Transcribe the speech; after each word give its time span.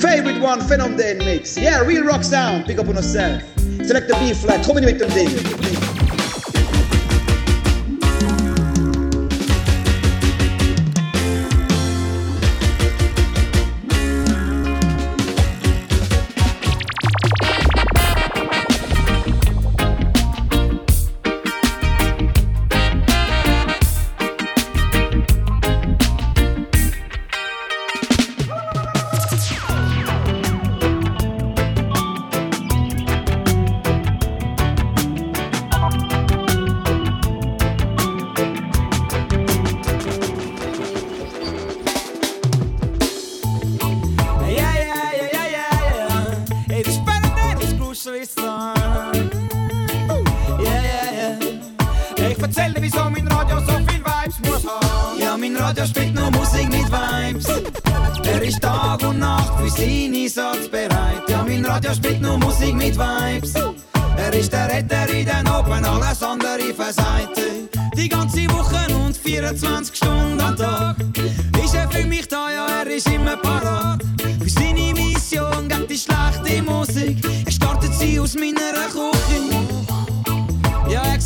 Favorite 0.00 0.40
one, 0.40 0.60
Phenom 0.60 0.98
Dane 0.98 1.18
mix. 1.18 1.56
Yeah, 1.56 1.80
real 1.80 2.04
rock 2.04 2.22
sound. 2.22 2.66
Pick 2.66 2.78
up 2.78 2.88
on 2.88 2.96
yourself. 2.96 3.42
Select 3.86 4.08
the 4.08 4.16
B 4.20 4.34
flat. 4.34 4.64
How 4.66 4.74
many 4.74 4.86
make 4.86 4.98
them 4.98 5.08
David? 5.10 5.85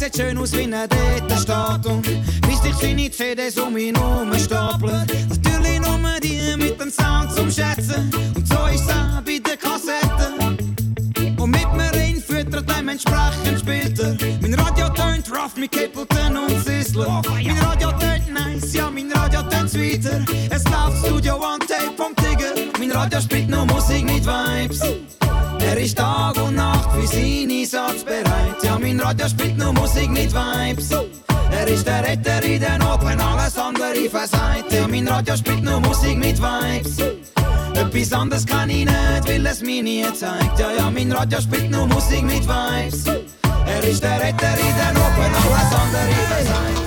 sieht 0.00 0.16
schön 0.16 0.38
aus 0.38 0.52
wie 0.52 0.62
ein 0.62 0.70
Datenstatum. 0.70 2.00
Bis 2.00 2.60
dich 2.62 2.74
seine 2.80 3.10
CDs 3.10 3.58
um 3.58 3.76
ihn 3.76 3.94
stapeln. 4.38 5.06
Natürlich 5.28 5.80
nur 5.80 6.20
die 6.22 6.56
mit 6.56 6.80
dem 6.80 6.90
Sound 6.90 7.32
zum 7.34 7.50
Schätzen. 7.50 8.10
Und 8.34 8.48
so 8.48 8.66
ist 8.66 8.88
es 8.88 9.24
bei 9.24 9.38
den 9.38 9.58
Kassetten. 9.58 11.36
Und 11.38 11.50
mit 11.50 11.70
mir 11.74 11.92
in 12.02 12.22
füttert 12.22 12.64
dementsprechend 12.70 13.60
spielt 13.60 13.98
er. 13.98 14.16
Mein 14.40 14.54
Radio 14.54 14.88
tönt 14.88 15.30
rough 15.30 15.56
mit 15.56 15.70
Kippelton 15.70 16.36
und 16.36 16.64
Sizzler. 16.64 17.22
Oh, 17.22 17.30
mein 17.30 17.58
Radio 17.58 17.90
tönt 17.92 18.32
nice, 18.32 18.72
ja, 18.72 18.90
mein 18.90 19.12
Radio 19.12 19.42
tönt 19.42 19.68
sweeter. 19.68 20.24
Es 20.48 20.64
läuft 20.64 21.04
Studio 21.04 21.34
One 21.34 21.58
Tape 21.58 21.92
vom 21.96 22.16
Tiger. 22.16 22.54
Mein 22.78 22.90
Radio 22.92 23.20
spielt 23.20 23.50
nur 23.50 23.66
Musik, 23.66 24.04
mit 24.04 24.24
Vibes. 24.24 24.80
Er 25.70 25.78
ist 25.78 25.96
Tag 25.96 26.36
und 26.42 26.56
Nacht 26.56 26.90
für 26.90 27.06
seine 27.06 27.64
Satz 27.64 28.02
bereit. 28.02 28.60
Ja, 28.64 28.76
mein 28.76 28.98
Radio 28.98 29.28
spielt 29.28 29.56
nur 29.56 29.72
Musik, 29.72 30.10
mit 30.10 30.34
Vibes. 30.34 30.90
Er 31.52 31.68
ist 31.68 31.86
der 31.86 32.02
Retter 32.02 32.42
in 32.42 32.60
der 32.60 32.76
Not, 32.76 33.04
wenn 33.04 33.20
alles 33.20 33.56
andere 33.56 34.10
versagt. 34.10 34.72
Ja, 34.72 34.88
mein 34.88 35.06
Radio 35.06 35.36
spielt 35.36 35.62
nur 35.62 35.78
Musik 35.78 36.18
mit 36.18 36.40
Vibes. 36.42 36.96
Etwas 37.74 38.12
anderes 38.12 38.44
kann 38.44 38.68
ich 38.68 38.84
nicht, 38.84 39.28
weil 39.28 39.46
es 39.46 39.62
mir 39.62 39.84
nie 39.84 40.04
zeigt. 40.12 40.58
Ja, 40.58 40.72
ja, 40.76 40.90
mein 40.90 41.12
Radio 41.12 41.40
spielt 41.40 41.70
nur 41.70 41.86
Musik 41.86 42.24
mit 42.24 42.42
Vibes. 42.48 43.04
Er 43.64 43.84
ist 43.84 44.02
der 44.02 44.20
Retter 44.20 44.54
in 44.58 44.76
der 44.76 44.92
Not, 44.92 45.12
wenn 45.18 45.32
alles 45.32 45.72
andere 45.72 46.14
versagt. 46.26 46.79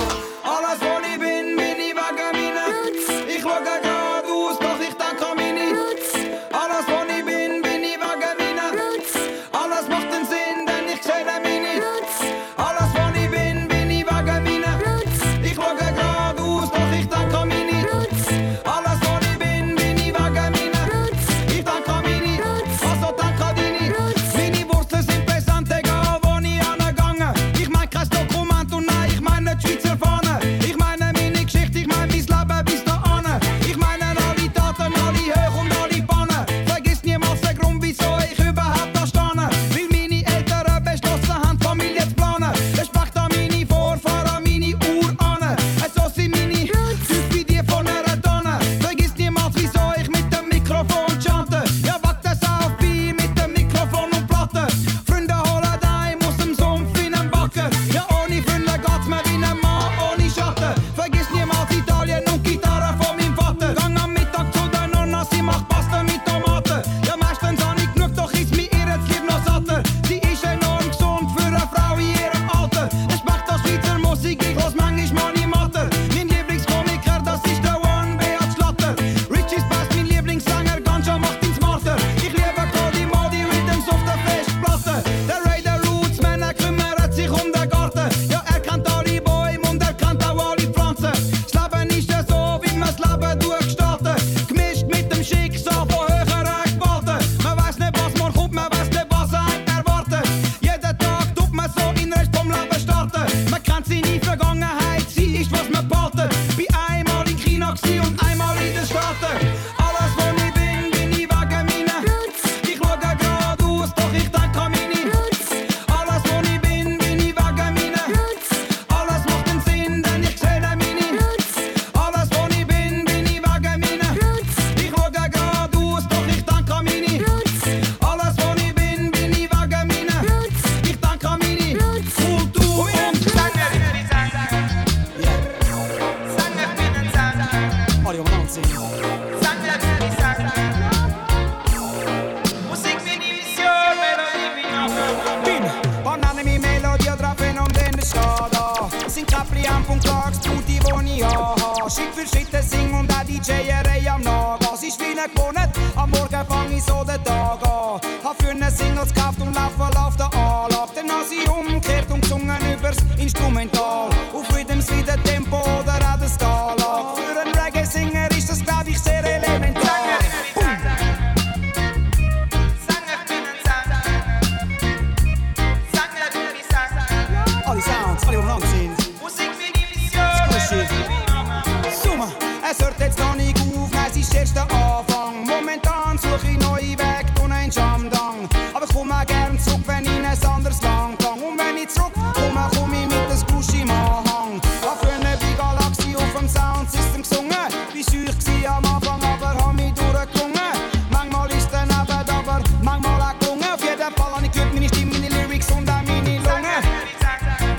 Zurück, 189.74 189.86
wenn 189.86 190.04
ich 190.04 190.16
in 190.16 190.24
ein 190.24 190.44
anderes 190.44 190.82
Land 190.82 191.18
gang. 191.18 191.42
Und 191.42 191.58
wenn 191.58 191.76
ich 191.76 191.88
zurückkomme, 191.88 192.68
komme 192.74 192.96
ich 192.96 193.06
mit 193.06 193.14
einem 193.14 193.46
Gusch 193.46 193.74
im 193.74 193.90
Anhang. 193.90 194.60
Hab 194.82 194.98
früher 195.00 195.18
bei 195.20 195.52
Galaxie 195.56 196.16
auf 196.16 196.38
dem 196.38 196.48
Soundsystem 196.48 197.22
gesungen. 197.22 197.66
Wie 197.92 198.04
schüch 198.04 198.38
gsi 198.38 198.66
am 198.66 198.84
Anfang, 198.84 199.20
aber 199.22 199.54
hab 199.64 199.74
mich 199.74 199.92
durchgerungen. 199.94 200.74
Manchmal 201.10 201.50
ist 201.52 201.68
daneben, 201.70 202.30
aber 202.30 202.62
manchmal 202.82 203.20
auch 203.20 203.38
gelungen. 203.38 203.64
Auf 203.72 203.82
jeden 203.82 204.14
Fall 204.14 204.32
hab 204.34 204.42
ich 204.42 204.52
gehört, 204.52 204.74
meine 204.74 204.88
Stimme, 204.88 205.12
meine 205.12 205.28
Lyrics 205.28 205.70
und 205.70 205.90
auch 205.90 206.02
meine 206.02 206.38
Lungen. 206.38 206.80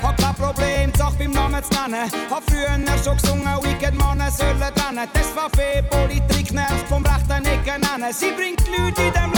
Hab 0.01 0.17
kein 0.17 0.35
Problem, 0.35 0.91
die 0.91 0.97
Sache 0.97 1.15
beim 1.17 1.31
Namen 1.31 1.63
zu 1.63 1.89
nennen. 1.89 2.11
Hab 2.29 2.43
früher 2.49 3.03
schon 3.03 3.17
gesungen, 3.17 3.63
Wicked 3.63 3.95
Mannen 3.95 4.31
sollen 4.31 4.59
trennen. 4.59 5.07
Das 5.13 5.35
war 5.35 5.49
viel 5.55 5.83
Politik, 5.83 6.53
nervt 6.53 6.87
vom 6.87 7.05
rechten 7.05 7.45
Ecken 7.45 7.81
nennen. 7.81 8.13
Sie 8.13 8.31
bringt 8.31 8.61
die 8.67 8.71
Leute 8.71 9.01
in 9.01 9.13
dem 9.13 9.34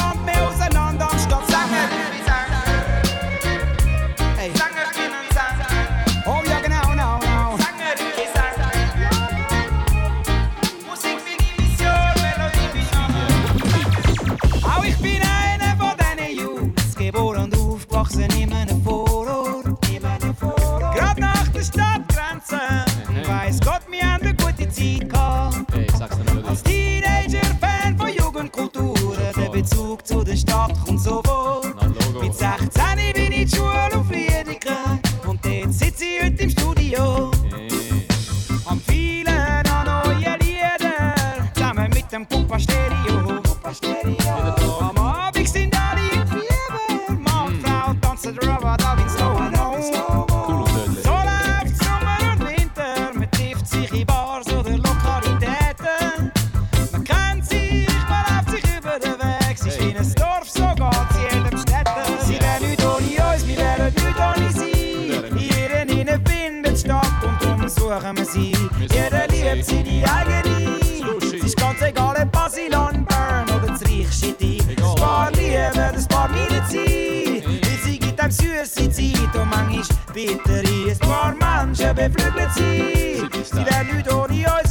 sie. 69.63 70.03
seine 70.03 70.13
eigene. 70.13 70.79
Es 71.21 71.33
ist 71.33 71.57
ganz 71.57 71.81
egal, 71.81 72.15
ob 72.21 72.31
Basilon, 72.31 73.05
Burn 73.05 73.57
oder 73.57 73.67
das 73.67 73.81
Reich 73.83 74.11
City. 74.11 74.61
Egal. 74.69 74.89
Ein 74.89 74.95
paar 74.95 75.31
lieben, 75.31 75.79
ein 75.79 76.07
paar 76.07 76.29
sie. 76.69 77.43
Weil 77.45 77.79
sie 77.83 77.99
gibt 77.99 78.19
einem 78.19 78.31
süße 78.31 78.89
Zeit 78.89 79.35
und 79.35 79.49
manchmal 79.49 79.83
bittere. 80.13 80.91
Ein 80.91 80.99
paar 80.99 81.65
Menschen 81.65 81.95
beflügeln 81.95 82.49
sie. 82.55 83.27
Sie 83.43 83.65
wären 83.65 83.95
nicht 83.95 84.11
ohne 84.11 84.45
uns 84.61 84.66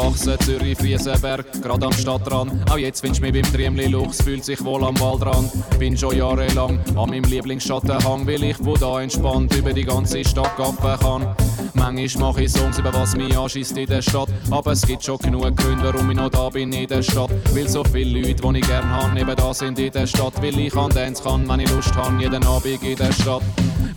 aufgewachsen, 0.00 0.38
Zürich, 0.40 0.78
Friesenberg, 0.78 1.62
gerade 1.62 1.86
am 1.86 1.92
Stadtrand. 1.92 2.70
Auch 2.70 2.78
jetzt 2.78 3.00
findest 3.00 3.22
du 3.22 3.30
mich 3.30 3.42
beim 3.42 3.52
Triemli 3.52 3.86
Luchs, 3.86 4.22
fühlt 4.22 4.44
sich 4.44 4.62
wohl 4.64 4.84
am 4.84 4.98
Waldrand. 5.00 5.50
Bin 5.78 5.96
schon 5.96 6.16
jahrelang 6.16 6.78
an 6.96 7.10
meinem 7.10 7.24
Lieblingsschattenhang, 7.24 8.26
weil 8.26 8.42
ich 8.44 8.56
wo 8.60 8.76
da 8.76 9.00
entspannt 9.00 9.54
über 9.56 9.72
die 9.72 9.84
ganze 9.84 10.24
Stadt 10.24 10.56
gaffen 10.56 10.98
kann. 11.00 11.36
Manchmal 11.74 12.32
mache 12.32 12.44
ich 12.44 12.52
Songs 12.52 12.78
über 12.78 12.92
was 12.92 13.16
mich 13.16 13.36
anschießt 13.36 13.76
in 13.76 13.86
der 13.86 14.02
Stadt. 14.02 14.28
Aber 14.50 14.72
es 14.72 14.82
gibt 14.86 15.04
schon 15.04 15.18
genug 15.18 15.56
Gründe, 15.56 15.92
warum 15.92 16.10
ich 16.10 16.16
noch 16.16 16.30
da 16.30 16.48
bin 16.48 16.72
in 16.72 16.86
der 16.86 17.02
Stadt. 17.02 17.30
Weil 17.54 17.68
so 17.68 17.84
viele 17.84 18.20
Leute, 18.20 18.42
die 18.42 18.58
ich 18.58 18.66
gern 18.66 18.88
habe, 18.88 19.18
eben 19.18 19.36
da 19.36 19.54
sind 19.54 19.78
in 19.78 19.92
der 19.92 20.06
Stadt. 20.06 20.34
Weil 20.42 20.58
ich 20.58 20.74
an 20.74 20.90
Dance 20.90 21.22
kann, 21.22 21.48
wenn 21.48 21.60
ich 21.60 21.70
Lust 21.70 21.94
habe, 21.94 22.20
jeden 22.20 22.44
Abend 22.44 22.82
in 22.82 22.96
der 22.96 23.12
Stadt. 23.12 23.42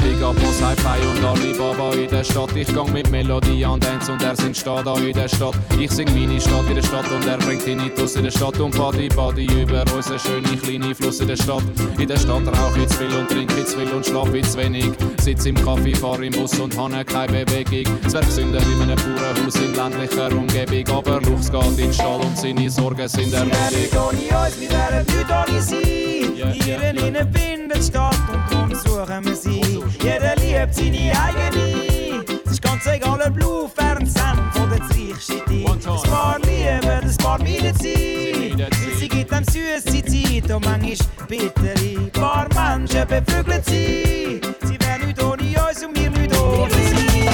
Big 0.04 0.22
up 0.22 0.36
aus 0.44 0.62
Hi-Fi 0.62 1.00
und 1.08 1.24
Alibaba 1.24 1.94
in 1.94 2.10
der 2.10 2.24
Stadt. 2.24 2.56
Ich 2.56 2.74
gang 2.74 2.92
mit 2.92 3.10
Melodie 3.10 3.66
an 3.66 3.80
Dance 3.80 4.12
und 4.12 4.22
er 4.22 4.36
singt 4.36 4.58
Stad 4.58 4.86
da 4.86 4.96
in 4.98 5.14
der 5.14 5.28
Stadt. 5.28 5.56
Ich 5.80 5.92
sing 5.92 6.08
meine 6.14 6.40
Stadt 6.40 6.68
in 6.68 6.76
der 6.76 6.84
Stadt 6.84 7.10
und 7.10 7.26
er 7.26 7.38
bringt 7.38 7.64
Tinnitus 7.64 8.16
in 8.16 8.24
der 8.24 8.32
Stadt. 8.32 8.60
Und 8.60 8.76
Body 8.76 9.08
Body 9.08 9.46
über 9.46 9.84
unseren 9.96 10.20
schönen 10.20 10.62
kleinen 10.62 10.94
Fluss 10.94 11.22
in 11.22 11.28
der 11.28 11.38
Stadt. 11.38 11.64
In 11.98 12.08
der 12.08 12.18
Stadt 12.18 12.48
rauch 12.48 12.76
ich 12.76 12.88
zu 12.88 12.98
viel 12.98 13.16
und 13.16 13.30
trink 13.30 13.52
ich 13.58 13.66
zu 13.66 13.80
viel 13.80 13.90
und 13.92 14.06
schlaf 14.06 14.34
ich 14.34 14.50
zu 14.50 14.58
wenig. 14.58 14.92
Sitz 15.22 15.46
im 15.46 15.56
Kaffee, 15.56 15.96
fahr 15.96 16.22
im 16.22 16.34
Bus 16.34 16.60
und 16.60 16.78
habe 16.78 17.06
keine 17.06 17.46
Bewegung. 17.46 17.98
Gesünder 18.04 18.60
in 18.62 18.82
einem 18.82 18.96
Bauernhaus 18.96 19.56
in 19.56 19.74
ländlicher 19.76 20.32
Umgebung. 20.32 20.98
Aber 20.98 21.22
Luchs 21.22 21.52
geht 21.52 21.66
in 21.66 21.78
den 21.78 21.94
Stall 21.94 22.20
und 22.20 22.38
seine 22.38 22.70
Sorgen 22.70 23.08
sind 23.08 23.30
Sie 23.30 23.36
erledigt. 23.36 23.74
nicht 23.74 23.96
ohne 23.96 24.46
uns, 24.46 24.60
wir 24.60 24.70
wären 24.70 25.06
nicht 25.06 25.30
ohne 25.30 25.62
sie. 25.62 26.34
Ja, 26.36 26.48
ja, 26.48 26.92
Ihren 26.92 27.63
Stadt 27.82 28.16
und 28.32 28.52
darum 28.52 28.76
suchen 28.76 29.26
wir 29.26 29.36
sie. 29.36 29.84
Jeder 30.02 30.36
liebt 30.36 30.76
seine 30.76 31.12
eigene. 31.20 32.24
Es 32.46 32.52
ist 32.54 32.62
ganz 32.62 32.86
egal, 32.86 33.20
ob 33.26 33.34
Blue, 33.34 33.70
Fernsehen 33.76 34.40
oder 34.56 34.78
das 34.78 34.90
Reich 34.90 35.22
City. 35.22 35.66
One 35.66 35.80
time. 35.80 35.96
Ein 36.04 36.10
paar 36.10 36.40
lieben, 36.40 36.90
ein 36.90 37.18
paar 37.18 37.40
meiden 37.40 37.76
sie. 37.80 38.56
sie. 39.00 39.08
Gibt 39.08 39.34
einem 39.34 39.46
süße 39.46 40.04
Zeit 40.04 40.52
und 40.52 40.66
manchmal 40.66 41.28
bittere. 41.28 41.98
Ein 41.98 42.12
paar 42.12 42.48
Menschen 42.54 43.08
beflügeln 43.08 43.64
sie. 43.66 44.42
Sie 44.64 44.78
wären 44.80 45.08
nicht 45.08 45.22
ohne 45.24 45.44
uns 45.44 45.84
und 45.84 45.98
wir 45.98 46.10
nicht 46.10 46.40
ohne 46.40 46.72
sie. 46.72 47.30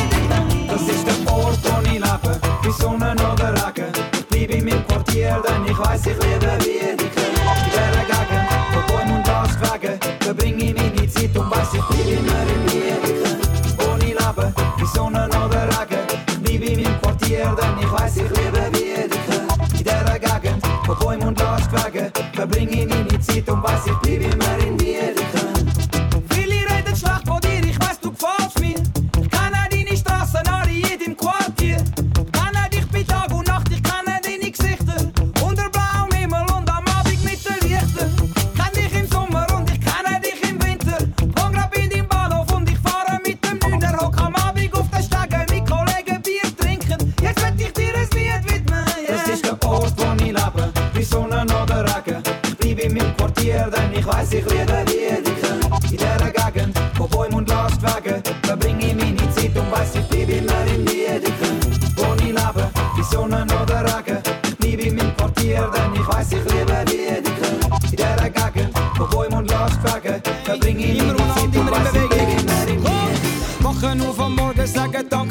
Das 0.68 0.82
ist 0.82 1.06
der 1.08 1.34
Ort, 1.34 1.60
wo 1.64 1.82
ich 1.84 1.94
lebe, 1.94 2.40
bei 2.64 2.70
Sonne 2.72 3.14
oder 3.14 3.54
Regen. 3.54 3.92
Ich 4.14 4.26
bleib 4.28 4.50
in 4.52 4.66
meinem 4.66 4.88
Quartier, 4.88 5.42
denn 5.48 5.66
ich 5.66 5.78
weiss, 5.78 6.06
ich 6.06 6.18
liebe 6.24 6.59
verbringe 22.40 22.84
ich 22.84 22.88
meine 22.88 23.20
Zeit 23.20 23.50
und 23.50 23.64
weiss, 23.64 23.86
ich 23.86 23.94
bleib 24.02 24.22
immer 24.22 24.66
in 24.66 24.80
Wiedeke. 24.80 25.19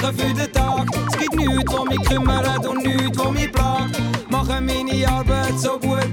Danke 0.08 0.22
für 0.22 0.34
den 0.34 0.52
Tag. 0.52 0.86
Es 1.10 1.18
gibt 1.18 1.34
nichts, 1.34 1.72
was 1.72 1.84
mich 1.84 2.08
kümmert 2.08 2.66
und 2.66 2.82
nichts, 2.82 3.18
was 3.18 3.30
mich 3.30 3.52
plagt. 3.52 4.00
Mache 4.30 4.60
meine 4.60 5.06
Arbeit 5.06 5.58
so 5.58 5.78
gut, 5.78 6.08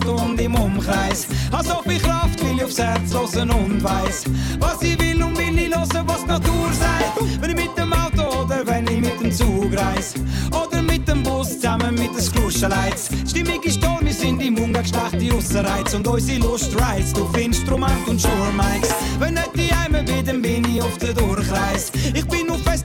Stadt 0.00 0.08
und 0.08 0.40
im 0.40 0.54
Umkreis. 0.54 1.26
Hab 1.52 1.64
so 1.64 1.82
viel 1.86 1.98
Kraft, 1.98 2.42
will 2.44 2.56
ich 2.56 2.64
aufs 2.64 2.78
Herz 2.78 3.12
hören 3.12 3.50
und 3.50 3.82
weiss, 3.82 4.24
was 4.58 4.82
ich 4.82 4.98
will 5.00 5.22
und 5.22 5.36
will 5.36 5.58
ich 5.58 5.74
hören, 5.74 6.06
was 6.06 6.22
die 6.22 6.28
Natur 6.28 6.68
sagt. 6.72 7.40
Wenn 7.40 7.50
ich 7.50 7.56
mit 7.56 7.78
dem 7.78 7.92
Auto 7.92 8.42
oder 8.42 8.66
wenn 8.66 8.86
ich 8.86 9.00
mit 9.00 9.20
dem 9.20 9.32
Zug 9.32 9.76
reis. 9.76 10.14
Oder 10.50 10.82
mit 10.82 11.06
dem 11.08 11.22
Bus 11.22 11.54
zusammen 11.54 11.94
mit 11.94 12.14
den 12.14 12.20
Skruschenleits. 12.20 13.08
Stimmig 13.28 13.64
ist 13.64 13.80
toll, 13.82 13.98
wir 14.00 14.12
sind 14.12 14.42
im 14.42 14.58
Ungeschlecht 14.58 15.20
die 15.20 15.30
Russenreiz 15.30 15.94
und 15.94 16.06
unsere 16.06 16.38
Lust 16.40 16.80
reizt 16.80 17.18
auf 17.18 17.36
Instrument 17.36 18.08
und 18.08 18.20
Sure-Mikes. 18.20 18.90
Wenn 19.18 19.34
nicht 19.34 19.50
die 19.54 19.74
Heime 19.74 20.02
bin, 20.02 20.24
dann 20.24 20.42
bin 20.42 20.64
ich 20.64 20.82
auf 20.82 20.96
der 20.98 21.12
Durchreis. 21.14 21.92
Ich 22.14 22.26
bin 22.26 22.39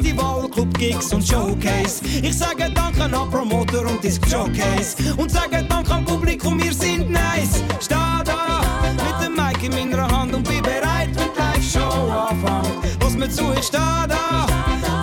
Festival, 0.06 0.48
Club, 0.50 0.78
Gigs 0.78 1.12
und 1.14 1.26
Showcase. 1.26 2.06
Ich 2.22 2.38
sage 2.38 2.72
Danke 2.72 3.04
an 3.04 3.12
Promoter 3.32 3.88
und 3.88 4.04
Disc 4.04 4.24
Showcase. 4.30 4.96
Und 5.18 5.32
sage 5.32 5.64
Danke 5.68 5.92
am 5.92 6.06
Publikum, 6.06 6.62
wir 6.62 6.74
sind 6.74 7.10
nice. 7.10 7.64
Steh 7.82 7.96
da 7.96 8.62
mit 8.92 9.26
dem 9.26 9.34
Mic 9.34 9.64
in 9.64 9.72
meiner 9.72 10.08
Hand 10.08 10.36
und 10.36 10.48
bin 10.48 10.62
bereit, 10.62 11.10
wenn 11.16 11.30
die 11.34 11.40
Live-Show 11.40 12.12
anfängt. 12.12 13.02
Was 13.02 13.16
mir 13.16 13.30
zu, 13.30 13.52
ich 13.58 13.66
steh 13.66 13.78
da, 13.78 14.46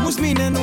muss 0.05 0.21
meinen 0.21 0.57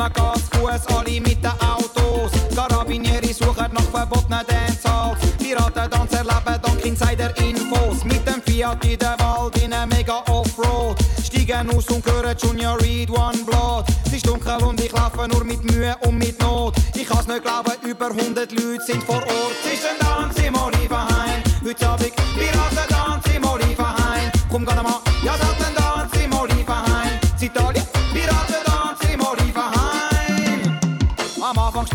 Niemand 0.00 0.14
geht 0.14 0.50
zu 0.50 0.60
Fuß, 0.60 0.96
alle 0.96 1.20
mit 1.20 1.44
den 1.44 1.50
Autos. 1.60 2.32
Carabinieri 2.56 3.34
suchen 3.34 3.70
nach 3.70 3.82
verbotenen 3.82 4.40
Dancehalls. 4.46 5.18
Piraten 5.38 5.90
tanzen 5.90 6.26
erleben 6.26 6.62
dank 6.62 6.86
Insider-Infos. 6.86 8.04
Mit 8.04 8.26
dem 8.26 8.40
Fiat 8.40 8.82
in 8.82 8.98
den 8.98 9.08
Wald 9.18 9.62
in 9.62 9.74
einem 9.74 9.90
mega 9.90 10.22
Offroad. 10.30 10.96
Steigen 11.22 11.68
aus 11.76 11.86
und 11.88 12.06
hören 12.06 12.34
Junior 12.38 12.80
Reed 12.80 13.10
One 13.10 13.44
Blood. 13.44 13.84
Es 14.06 14.14
ist 14.14 14.26
dunkel 14.26 14.62
und 14.64 14.80
ich 14.80 14.92
laufe 14.92 15.28
nur 15.28 15.44
mit 15.44 15.62
Mühe 15.70 15.94
und 16.06 16.16
mit 16.16 16.40
Not. 16.40 16.76
Ich 16.94 17.06
kann's 17.06 17.26
nicht 17.26 17.42
glauben, 17.42 17.72
über 17.86 18.06
100 18.06 18.52
Leute 18.52 18.82
sind 18.82 19.02
vor 19.02 19.16
Ort. 19.16 19.54
Es 19.66 19.74
ist 19.74 19.86
ein 19.86 19.98
Tanz 19.98 20.38
im 20.38 20.56
Olivenhain. 20.56 21.42
Heute 21.62 21.86
Abend 21.86 22.29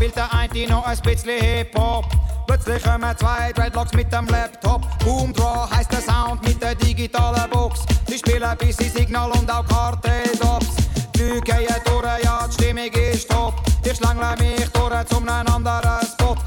Spielt 0.05 0.17
der 0.17 0.33
eine 0.35 0.67
noch 0.67 0.85
ein 0.85 0.99
bisschen 0.99 1.41
Hip-Hop. 1.41 2.05
Plötzlich 2.45 2.83
kommen 2.83 3.17
zwei 3.17 3.51
Dreadlocks 3.53 3.91
mit 3.93 4.13
dem 4.13 4.27
Laptop. 4.27 4.83
Boom 4.99 5.33
Draw 5.33 5.67
heisst 5.75 5.91
der 5.91 6.01
Sound 6.01 6.45
mit 6.47 6.61
der 6.61 6.75
digitalen 6.75 7.49
Box. 7.49 7.79
Sie 8.05 8.19
spielen 8.19 8.55
bis 8.59 8.77
sie 8.77 8.87
Signal 8.89 9.31
und 9.31 9.49
auch 9.49 9.65
Karteldops. 9.65 10.75
Die 11.15 11.41
gehen 11.41 11.75
durch, 11.85 12.23
ja, 12.23 12.47
die 12.47 12.53
Stimmung 12.53 12.93
ist 12.93 13.31
top. 13.31 13.55
Ich 13.83 13.97
schlängle 13.97 14.35
mich 14.37 14.69
durch 14.69 15.05
zum 15.07 15.27
anderen 15.27 16.05
Spot. 16.05 16.37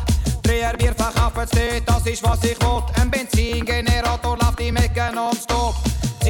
Dreher 0.45 0.77
Bier 0.77 0.95
verkaufen 0.95 1.49
das 1.85 2.07
ist 2.07 2.23
was 2.23 2.45
ich 2.45 2.61
will. 2.63 2.83
Ein 3.01 3.11
Benzingenerator 3.11 4.39
läuft 4.39 4.61
im 4.61 4.77
Ecken 4.77 5.17
nonstop. 5.17 5.75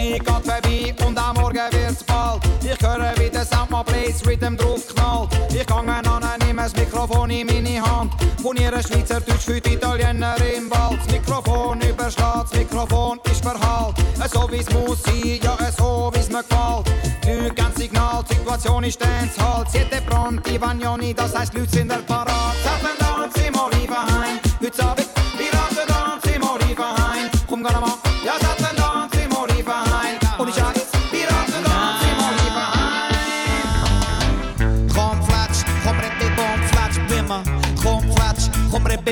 Zeit 0.08 0.24
geht 0.24 0.26
vorbei 0.26 0.94
und 1.06 1.18
am 1.18 1.36
Morgen 1.36 1.58
wird's 1.70 2.04
bald. 2.04 2.42
Ich 2.62 2.80
höre, 2.80 3.12
wie 3.18 3.30
der 3.30 3.46
mal 3.68 3.82
Blaze 3.82 4.26
Rhythm 4.26 4.56
drauf 4.56 4.86
knallt. 4.94 5.28
Ich 5.52 5.66
gang 5.66 5.88
an, 5.88 6.38
nehme 6.44 6.62
das 6.62 6.74
Mikrofon 6.76 7.30
in 7.30 7.46
meine 7.46 7.82
Hand. 7.82 8.12
Funiere 8.40 8.82
Schweizerdeutsch 8.82 9.44
für 9.44 9.60
die 9.60 9.74
Italiener 9.74 10.36
im 10.56 10.70
Wald. 10.70 10.98
Das 11.00 11.12
Mikrofon 11.12 11.80
überschlägt, 11.80 12.44
das 12.44 12.52
Mikrofon 12.52 13.20
ist 13.30 13.42
verhallt. 13.42 13.96
So 14.32 14.48
wie's 14.50 14.70
muss 14.70 15.02
sein, 15.02 15.40
ja 15.42 15.56
so 15.76 16.10
wie's 16.14 16.28
mir 16.28 16.42
gefällt. 16.42 16.86
Leute 17.26 17.54
geben 17.54 17.72
Signal, 17.76 18.24
die 18.28 18.34
Situation 18.34 18.84
ist 18.84 19.00
Dancehall. 19.00 19.64
Siete 19.70 20.00
pronti, 20.06 20.60
Vagnoni, 20.60 21.14
das 21.14 21.36
heisst, 21.36 21.54
Leute 21.54 21.70
sind 21.70 21.90
der 21.90 21.98
Parat. 21.98 22.54
Seven 22.62 22.96
Dance 22.98 23.46
im 23.46 23.58
Olivenhain. 23.58 24.40
Heute 24.60 24.84
Abend, 24.84 25.08
Piraten 25.36 25.86
Dance 25.86 26.30
im 26.34 26.42
Olivenhain. 26.42 27.30
Komm, 27.46 27.62
geh 27.62 27.72
mal, 27.72 27.97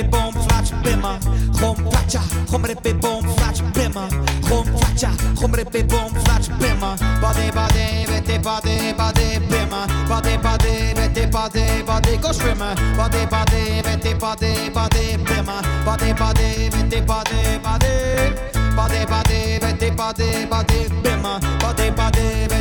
bom 0.04 0.32
flatsch 0.32 0.72
bimmer. 0.82 1.18
Kom 1.60 1.76
flatcha, 1.76 2.20
kom 2.50 2.64
rippe 2.64 2.94
bom 2.94 3.22
flatsch 3.36 3.62
bimmer. 3.74 4.08
Kom 4.48 4.64
flatcha, 4.66 5.10
kom 5.40 5.54
rippe 5.54 5.82
bom 5.84 6.10
flatsch 6.24 6.48
bimmer. 6.60 6.96
Bade 7.20 7.52
bade, 7.54 7.86
vete 8.08 8.38
bade 8.42 8.94
bade 8.98 9.40
bimmer. 9.50 9.86
Bade 10.08 10.38
bade, 10.42 10.94
vete 10.96 11.26
bade 11.30 11.64
bade 11.86 12.16
go 12.22 12.32
schwimmen. 12.32 12.74
Bade 12.96 13.26
bade, 13.30 13.82
vete 13.84 14.14
bade 14.20 14.70
bade 14.74 15.18
bimmer. 15.26 15.62
Bade 15.86 16.14
bade, 16.18 16.70
vete 16.72 17.00
bade 17.06 17.60
bade. 17.64 17.92
Bade 18.76 19.06
bade, 19.10 19.58
vete 19.62 19.90
bade 19.96 20.46
bade 20.50 20.78
bimmer. 21.02 21.40
Bade 21.60 21.90
bade, 21.96 22.15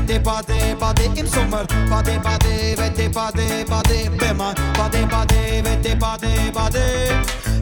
vete 0.06 0.20
bade 0.20 0.76
bade 0.80 1.04
im 1.16 1.28
Sommer. 1.28 1.66
Bade 1.90 2.20
bade, 2.20 2.76
vete 2.78 3.10
bade 3.10 3.66
bade 3.68 4.10
bimmer. 4.18 4.54
Bade 4.78 5.06
bade, 5.08 5.64
vete 5.64 5.96
bade 5.96 6.52
bade. 6.54 6.82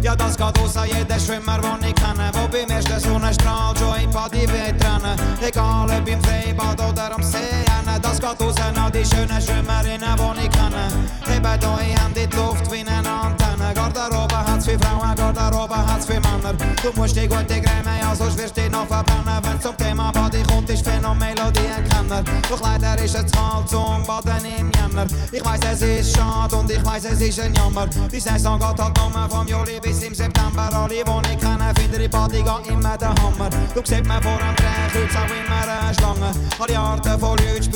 Ja, 0.02 0.16
das 0.16 0.36
geht 0.36 0.60
aus 0.60 0.76
an 0.78 0.88
jeden 0.88 1.20
Schwimmer, 1.20 1.60
den 1.60 1.90
ich 1.90 1.96
kenne. 1.96 2.30
Wo 2.34 2.48
beim 2.48 2.70
ersten 2.70 3.00
Sonnenstrahl 3.00 3.76
schon 3.78 3.94
ein 3.94 4.10
paar 4.10 4.30
die 4.30 4.48
Wettrennen. 4.48 5.18
Egal 5.42 5.90
ob 5.90 6.08
im 6.08 6.22
Freibad 6.22 6.82
oder 6.82 7.16
am 7.16 7.24
See. 7.24 7.38
rennen. 7.38 8.02
Das 8.02 8.20
geht 8.20 8.42
aus 8.42 8.56
an 8.58 8.92
die 8.92 9.06
schönen 9.06 9.42
Schwimmerinnen, 9.42 10.16
die 10.18 10.46
ich 10.46 10.52
kenne. 10.52 10.86
Heben 11.28 11.64
eure 11.64 11.82
Hände 11.82 12.22
in 12.22 12.30
die 12.30 12.36
Luft 12.36 12.72
wie 12.72 12.82
eine 12.82 13.10
Antenne. 13.10 13.74
Garderobe 13.74 14.23
hat's 14.64 14.72
für 14.72 14.80
Frauen, 14.80 15.16
Garderobe 15.16 15.76
hat's 15.76 16.06
für 16.06 16.14
Männer. 16.14 16.54
Du 16.82 16.92
musst 16.96 17.16
die 17.16 17.28
gute 17.28 17.46
Creme, 17.46 18.00
ja, 18.02 18.16
sonst 18.16 18.38
wirst 18.38 18.56
du 18.56 18.62
dich 18.62 18.72
noch 18.72 18.88
verbrennen. 18.88 19.42
Wenn 19.44 19.62
zum 19.62 19.76
Thema 19.78 20.12
Body 20.12 20.44
kommt, 20.44 20.70
ist 20.70 20.86
Phänomelodie 20.86 21.68
ein 21.76 21.90
Kenner. 21.90 22.24
Doch 22.50 22.62
leider 22.62 23.02
ist 23.04 23.16
es 23.16 23.32
kalt 23.32 23.68
zum 23.68 24.04
Baden 24.06 24.46
im 24.58 24.72
Jänner. 24.72 25.06
Ich 25.32 25.44
weiss, 25.44 25.60
es 25.72 25.82
ist 25.82 26.16
schade 26.16 26.56
und 26.56 26.72
ich 26.72 26.84
weiss, 26.86 27.06
es 27.06 27.20
ist 27.20 27.40
ein 27.40 27.54
Jammer. 27.54 27.88
Die 28.12 28.20
Saison 28.20 28.60
geht 28.60 28.80
halt 28.80 28.98
nur 28.98 29.30
vom 29.30 29.48
Juli 29.48 29.80
bis 29.82 30.02
im 30.04 30.16
September. 30.16 30.70
Alle, 30.74 30.90
die 30.90 31.34
ich 31.34 31.40
kenne, 31.40 31.74
finden 31.76 32.10
Body 32.10 32.42
geht 32.42 32.72
immer 32.72 32.98
der 32.98 33.10
Hammer. 33.10 33.50
Du 33.74 33.82
siehst 33.84 34.06
mir 34.06 34.22
vor 34.22 34.38
dem 34.38 34.56
Drehkreuz 34.56 35.16
auch 35.16 35.28
immer 35.28 35.84
eine 35.84 35.94
Schlange. 35.94 36.32
Alle 36.60 36.80
Arten 36.80 37.20
von 37.20 37.38
Leuten 37.38 37.72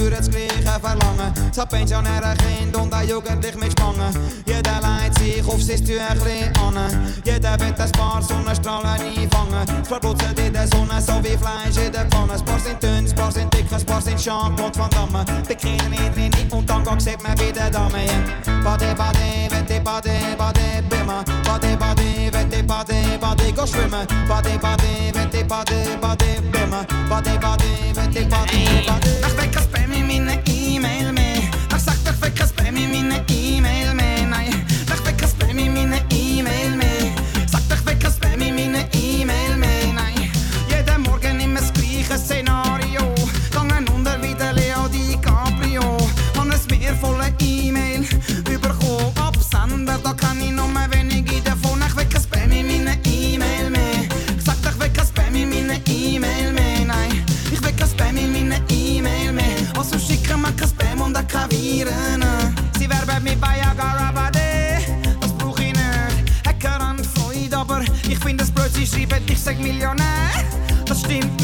spüren 0.77 0.77
das 0.77 0.79
gleiche 0.79 0.79
Verlangen. 0.79 1.33
Es 1.51 1.57
hat 1.57 1.69
Pensionäre, 1.69 2.35
Kind 2.37 2.75
und 2.75 2.93
auch 2.93 3.01
Jugendlich 3.01 3.55
mit 3.55 3.71
Spangen. 3.71 4.13
Jeder 4.45 4.79
leitet 4.81 5.17
sich 5.19 5.47
auf 5.47 5.61
sein 5.61 5.83
Tüchlein 5.83 6.53
an. 6.57 7.13
Jeder 7.23 7.59
will 7.59 7.73
ein 7.77 7.91
paar 7.91 8.21
Sonnenstrahlen 8.21 9.01
einfangen. 9.01 9.81
Es 9.81 9.87
verputzelt 9.87 10.39
in 10.39 10.53
der 10.53 10.67
Sonne 10.67 11.01
so 11.01 11.13
wie 11.23 11.37
Fleisch 11.37 11.85
in 11.85 11.91
der 11.91 12.05
Pfanne. 12.05 12.33
Ein 12.33 12.45
paar 12.45 12.59
sind 12.59 12.81
dünn, 12.81 13.07
ein 13.07 13.15
paar 13.15 13.31
sind 13.31 13.53
dick, 13.53 13.71
ein 13.71 13.85
paar 13.85 14.01
sind 14.01 14.19
Jean-Claude 14.19 14.79
Van 14.79 14.89
Damme. 14.89 15.25
Bikini 15.47 16.09
drin 16.13 16.51
und 16.51 16.69
dann 16.69 16.99
sieht 16.99 17.21
man 17.23 17.35
bei 17.35 17.51
der 17.51 17.69
Dame. 17.69 17.97
Yeah. 17.97 18.63
Bade, 18.63 18.93
bade, 18.95 19.47
wette, 19.49 19.79
bade, 19.81 20.11
bade, 20.37 20.83
bimmer. 20.89 21.23
Bade, 21.43 21.77
bade, 21.77 22.31
wette, 22.31 22.63
bade, 22.63 23.17
bade, 23.19 23.53
go 23.53 23.65
schwimmen. 23.65 24.05
Bade, 24.27 24.57
bade, 24.59 25.13
wette, 25.13 25.45
bade, 25.45 25.97
bade, 26.01 26.41
bimmer. 26.51 26.85
Bade, 27.09 27.39
bade, 27.39 27.95
wette, 27.95 28.25
bade, 28.25 28.83
bade. 28.85 29.21
Nach 29.21 29.37
Wecker 29.37 29.61
spam 29.61 29.91
ich 29.91 30.03
meine 30.03 30.46
perfect, 32.19 32.37
cause 32.37 32.51
spammy 32.51 32.89
me 32.89 32.99
in 32.99 33.09
the 33.09 33.23
email, 33.29 33.93
man. 33.93 34.06
5 69.47 69.59
millioner 69.59 69.59
Millionen. 69.59 70.03
Das 70.85 70.99
stimmt 70.99 71.36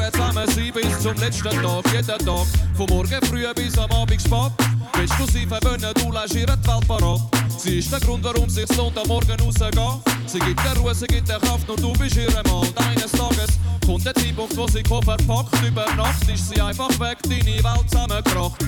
ihr 0.00 0.12
zusammen 0.12 0.48
sein 0.48 0.72
bis 0.72 1.00
zum 1.00 1.14
letzten 1.16 1.62
Tag, 1.62 1.92
jeden 1.92 2.06
Tag. 2.06 2.46
Von 2.74 2.86
morgen 2.88 3.26
früh 3.26 3.46
bis 3.54 3.78
am 3.78 3.90
Abend 3.92 4.20
spät. 4.20 4.52
Willst 4.94 5.14
du 5.18 5.26
sie 5.26 5.46
verwöhnen, 5.46 5.92
du 5.94 6.12
lässt 6.12 6.34
ihr 6.34 6.46
die 6.46 6.52
Welt 6.52 6.88
parat. 6.88 7.20
Sie 7.58 7.78
ist 7.78 7.92
der 7.92 8.00
Grund, 8.00 8.24
warum 8.24 8.48
sich's 8.48 8.76
lohnt, 8.76 8.98
am 8.98 9.06
Morgen 9.08 9.38
rauszugehen. 9.40 10.00
Sie 10.26 10.38
gibt 10.38 10.60
dir 10.64 10.78
Ruhe, 10.78 10.94
sie 10.94 11.06
gibt 11.06 11.28
dir 11.28 11.38
Kraft, 11.38 11.66
nur 11.66 11.76
du 11.76 11.92
bist 11.94 12.16
ihr 12.16 12.30
Mann. 12.30 12.68
Eines 12.76 13.12
Tages 13.12 13.58
kommt 13.84 14.04
der 14.06 14.14
Zeitpunkt, 14.14 14.56
wo 14.56 14.66
sie 14.68 14.82
Koffer 14.82 15.16
packt. 15.26 15.54
Über 15.66 15.86
Nacht 15.96 16.28
ist 16.28 16.48
sie 16.48 16.60
einfach 16.60 16.90
weg, 17.00 17.18
deine 17.24 17.64
Welt 17.64 17.90
zusammengekracht. 17.90 18.62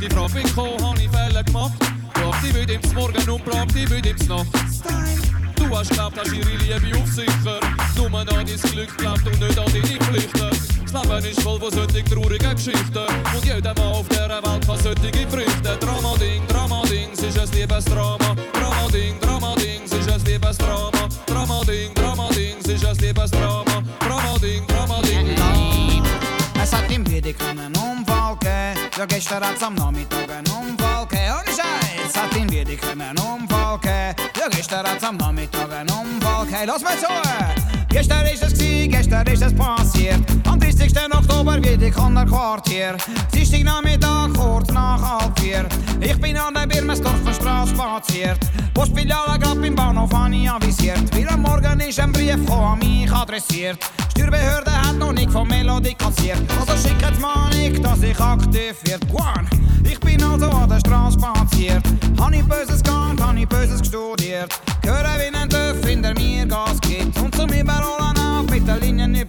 Die 0.00 0.08
Frage 0.08 0.32
bin 0.32 0.42
gekommen, 0.44 0.82
hab 0.82 0.98
ich 0.98 1.10
Fehler 1.10 1.44
gemacht. 1.44 1.72
Brauch 2.14 2.36
die 2.42 2.54
wieder 2.54 2.74
ins 2.74 2.92
Morgen 2.94 3.30
und 3.30 3.44
brauch 3.44 3.66
die 3.66 3.88
wieder 3.90 4.10
ins 4.10 4.26
Nacht. 4.26 4.46
Du 5.56 5.78
hast 5.78 5.90
glaubt, 5.90 6.18
hast 6.18 6.32
ihre 6.32 6.50
Liebe 6.50 6.98
auf 6.98 7.08
sicher. 7.08 7.60
Nur 7.96 8.12
an 8.18 8.26
dein 8.26 8.46
Glück 8.46 8.96
glaubt 8.98 9.26
und 9.26 9.40
nicht 9.40 9.58
an 9.58 9.66
deine 9.72 9.98
Pflichten. 9.98 10.71
Das 10.92 11.04
Leben 11.04 11.24
ist 11.24 11.40
voll 11.40 11.58
von 11.58 11.72
solchen 11.72 12.04
traurigen 12.04 12.54
Geschichten. 12.54 12.98
Und 13.34 13.44
jeder 13.44 13.72
Mann 13.74 13.92
auf 13.92 14.06
dieser 14.08 14.28
Welt 14.28 14.66
kann 14.66 14.78
solche 14.78 15.26
Früchte. 15.28 15.78
Drama-Ding, 15.80 16.46
Drama-Ding, 16.48 17.08
es 17.14 17.22
ist 17.22 17.38
ein 17.38 17.50
Liebesdrama. 17.52 18.36
Drama-Ding, 18.52 19.18
Drama-Ding, 19.20 19.80
es 19.86 19.92
ist 19.92 20.10
ein 20.10 20.20
Liebesdrama. 20.24 21.08
Drama-Ding, 21.26 21.92
es 22.60 22.68
ist 22.68 22.84
ein 22.84 22.96
Liebesdrama. 22.98 23.82
Drama-Ding, 24.00 24.66
Drama-Ding. 24.66 26.02
Es 26.62 26.72
hat 26.74 26.90
im 26.90 27.06
Wiedek 27.10 27.36
einen 27.40 27.74
Unfall 27.74 28.36
gegeben. 28.36 28.90
Ja, 28.98 29.06
gestern 29.06 29.44
hat's 29.44 29.62
am 29.62 29.74
Nachmittag 29.74 30.30
einen 30.30 30.46
Unfall 30.52 31.06
gegeben. 31.06 31.32
Ohne 31.40 32.06
es 32.06 32.16
hat 32.16 32.36
in 32.36 32.50
Wiedek 32.52 32.84
einen 32.84 33.18
Unfall 33.18 33.78
gegeben. 33.78 34.30
Ja, 34.38 34.48
gestern 34.50 34.86
hat's 34.86 35.04
am 35.04 35.16
Nachmittag 35.16 35.72
einen 35.72 35.90
Unfall 35.90 36.44
gegeben. 36.44 36.66
Lass 36.66 36.82
mal 36.82 36.98
zu! 36.98 37.71
Gestern 37.92 38.26
ist 38.26 38.42
es 38.42 38.54
gsi, 38.54 38.88
gestern 38.88 39.26
ist 39.26 39.42
es 39.42 39.54
passiert. 39.54 40.20
Am 40.48 40.58
30. 40.58 40.92
Oktober 41.12 41.62
Wiedek 41.62 41.98
an 41.98 42.14
der 42.14 42.24
Quartier. 42.24 42.96
Dienstag 43.34 43.64
Nachmittag, 43.64 44.32
kurz 44.34 44.72
nach 44.72 45.20
halb 45.20 45.38
vier. 45.38 45.66
Ich 46.00 46.18
bin 46.18 46.38
an 46.38 46.54
der 46.54 46.66
Birmensdorfer 46.66 47.34
Straße 47.34 47.74
spaziert. 47.74 48.38
Postfiliale 48.72 49.38
grad 49.38 49.60
beim 49.60 49.74
Bahnhof 49.74 50.10
habe 50.14 50.34
ich 50.34 50.50
avisiert. 50.50 51.02
Am 51.30 51.42
Morgen 51.42 51.80
ist 51.80 52.00
ein 52.00 52.12
Brief 52.12 52.50
an 52.50 52.78
mich 52.78 53.12
adressiert. 53.12 53.78
Steuerbehörde 54.12 54.72
hat 54.72 54.96
noch 54.96 55.12
nicht 55.12 55.30
von 55.30 55.46
Melodie 55.46 55.94
kassiert. 55.94 56.40
Also 56.58 56.88
schickt's 56.88 57.20
mal 57.20 57.50
nicht, 57.50 57.84
dass 57.84 58.02
ich 58.02 58.18
aktiv 58.18 58.74
wird. 58.84 59.06
Guan, 59.10 59.46
ich 59.84 60.00
bin 60.00 60.22
also 60.22 60.48
an 60.48 60.68
der 60.68 60.80
Straße 60.80 61.18
spaziert. 61.18 61.81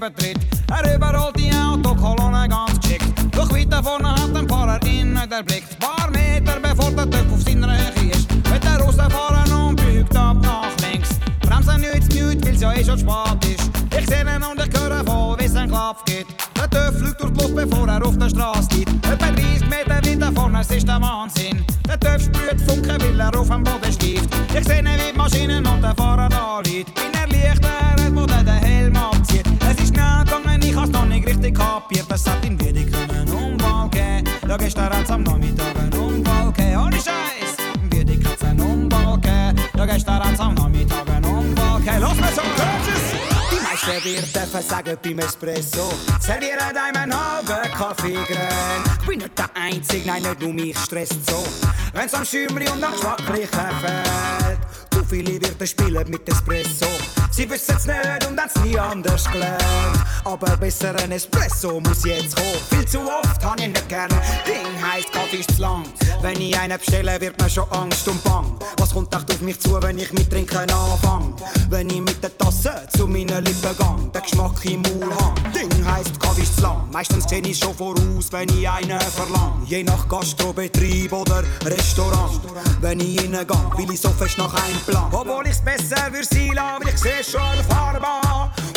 Linienübertritt. 0.03 0.37
Er 0.69 0.95
überholt 0.95 1.37
die 1.37 1.51
Autokolonne 1.53 2.47
ganz 2.49 2.79
geschickt. 2.79 3.05
Doch 3.31 3.49
weiter 3.51 3.83
vorne 3.83 4.11
hat 4.11 4.35
ein 4.35 4.47
Fahrer 4.47 4.79
ihn 4.85 5.13
nicht 5.13 5.31
erblickt. 5.31 5.79
Paar 5.79 6.09
Meter 6.11 6.59
bevor 6.61 6.91
der 6.91 7.09
Töpf 7.09 7.33
auf 7.33 7.41
seiner 7.41 7.73
Höhe 7.73 8.11
ist. 8.11 8.29
Wird 8.49 8.65
er 8.65 8.79
rausfahren 8.79 9.51
und 9.51 9.75
biegt 9.75 10.15
ab 10.15 10.37
nach 10.41 10.71
links. 10.89 11.09
Bremsen 11.41 11.81
nützt 11.81 12.13
nichts, 12.13 12.45
weil's 12.45 12.61
ja 12.61 12.73
eh 12.73 12.83
schon 12.83 12.99
spät 12.99 13.45
ist. 13.45 13.71
Ich 13.97 14.07
seh 14.07 14.21
ihn 14.21 14.43
und 14.43 14.59
ich 14.59 14.79
höre 14.79 15.03
voll, 15.05 15.37
wie's 15.39 15.55
ein 15.55 15.69
Klapp 15.69 16.05
geht. 16.05 16.27
Der 16.55 16.69
Töff 16.69 16.97
fliegt 16.97 17.21
durch 17.21 17.31
die 17.33 17.41
Luft, 17.41 17.55
bevor 17.55 17.87
er 17.87 18.05
auf 18.05 18.17
der 18.17 18.29
Straße 18.29 18.69
liegt. 18.73 19.05
Etwa 19.05 19.31
30 19.31 19.69
Meter 19.69 20.01
weiter 20.05 20.31
vorne, 20.33 20.61
es 20.61 20.71
ist 20.71 20.87
der 20.87 21.01
Wahnsinn. 21.01 21.63
Der 21.87 21.99
Töff 21.99 22.23
sprüht 22.23 22.61
Funken, 22.61 23.01
weil 23.01 23.19
er 23.19 23.39
auf 23.39 23.47
dem 23.47 23.63
Boden 23.63 23.93
schläft. 23.93 24.29
Ich 24.53 24.65
seh 24.65 24.79
ihn 24.79 24.85
wie 24.85 25.11
die 25.11 25.17
Maschinen 25.17 25.65
und 25.65 25.81
der 25.81 25.95
Fahrer 25.95 26.29
da 26.29 26.61
liegt. 26.65 27.12
Gestern 34.63 34.93
hat's 34.93 35.12
am 35.12 35.23
Nachmittag 35.23 35.77
einen 35.77 35.93
Unfall 35.93 36.51
gegeben. 36.51 36.77
Ohne 36.77 36.95
Scheiß! 36.95 37.58
In 37.75 37.91
Wiedek 37.91 38.25
hat's 38.27 38.43
einen 38.43 38.62
Unfall 38.62 39.15
gegeben. 39.15 39.69
Ja, 39.77 39.86
gestern 39.86 40.23
hat's 40.23 40.39
am 40.39 40.53
Nachmittag 40.56 41.10
einen 41.10 41.25
Unfall 41.25 41.79
gegeben. 41.79 42.01
Los, 42.01 42.17
wir 42.17 42.32
so, 42.34 42.41
Die 43.51 43.62
meisten 43.62 44.06
Wirte 44.06 44.39
dürfen 44.39 44.62
sagen 44.62 44.97
beim 45.03 45.19
Espresso 45.19 45.93
Servieren 46.19 46.60
einem 46.60 46.95
einen 46.95 47.13
halben 47.13 47.71
Kaffee 47.71 48.13
grün 48.13 48.38
Ich 48.99 49.08
bin 49.08 49.19
nicht 49.19 49.38
der 49.38 49.49
Einzige, 49.53 50.08
nein, 50.08 50.23
nicht 50.23 50.41
nur 50.41 50.53
mich 50.53 50.77
stresst 50.77 51.29
so 51.29 51.43
Wenn's 51.93 52.13
am 52.13 52.25
Schümli 52.25 52.67
und 52.69 52.82
Geschmacklichen 52.82 53.49
fehlt 53.82 54.60
Zu 54.73 54.83
viele 55.13 55.39
Wirte 55.41 55.67
spielen 55.67 56.10
mit 56.10 56.28
Espresso 56.28 56.88
Sie 57.32 57.47
wissen's 57.49 57.86
nicht 57.86 58.28
und 58.28 58.39
haben's 58.39 58.56
nie 58.63 58.80
anders 58.80 59.26
gelernt 59.32 59.63
aber 60.26 60.56
besser 60.58 60.95
ein 61.04 61.12
Espresso 61.12 61.80
muss 61.82 62.06
jetzt 62.06 62.36
kommen. 62.36 62.47
Viel 62.69 62.86
zu 62.86 62.99
oft 63.02 63.43
hab 63.43 63.60
ich 63.60 63.67
nicht 63.67 63.89
gerne. 63.89 64.15
Ding 64.45 64.82
heisst, 64.82 65.12
Kaffee 65.12 65.38
ist 65.38 65.56
zu 65.56 65.62
lang. 65.62 65.86
Wenn 66.21 66.39
ich 66.39 66.58
einen 66.58 66.78
bestelle, 66.78 67.19
wird 67.19 67.39
mir 67.41 67.49
schon 67.49 67.69
Angst 67.71 68.08
und 68.08 68.23
Bang. 68.23 68.58
Was 68.78 68.93
kommt 68.93 69.13
echt 69.13 69.30
auf 69.30 69.41
mich 69.41 69.60
zu, 69.60 69.82
wenn 69.82 69.99
ich 69.99 70.13
mit 70.13 70.30
Trinken 70.30 70.69
anfang? 70.69 71.36
Wenn 71.69 71.89
ich 71.89 72.02
mit 72.02 72.23
der 72.23 72.38
Tasse 72.38 72.88
zu 72.95 73.08
meinen 73.08 73.43
Lippen 73.43 73.78
gang, 73.78 74.12
der 74.13 74.21
Geschmack 74.21 74.63
im 74.65 74.82
Maul 74.82 75.13
hang. 75.19 75.52
Meistens 76.93 77.25
kenne 77.25 77.47
ich 77.49 77.58
schon 77.58 77.73
voraus, 77.73 78.27
wenn 78.29 78.47
ich 78.49 78.69
einen 78.69 79.01
verlang. 79.01 79.63
Je 79.65 79.84
nach 79.84 80.08
Gastrobetrieb 80.08 81.12
oder 81.12 81.43
Restaurant. 81.65 82.39
Wenn 82.82 82.99
ich 82.99 83.19
reingehe, 83.19 83.47
will 83.77 83.91
ich 83.91 83.99
so 83.99 84.10
fest 84.10 84.38
nach 84.38 84.53
einem 84.53 84.79
Plan. 84.86 85.12
Obwohl 85.12 85.47
ich's 85.47 85.60
besser 85.60 86.12
würde 86.12 86.23
sein 86.23 86.53
lassen, 86.53 86.84
weil 86.86 86.93
ich 86.93 86.99
sehe 86.99 87.23
schon 87.23 87.41
eine 87.41 87.63
Farbe. 87.63 88.06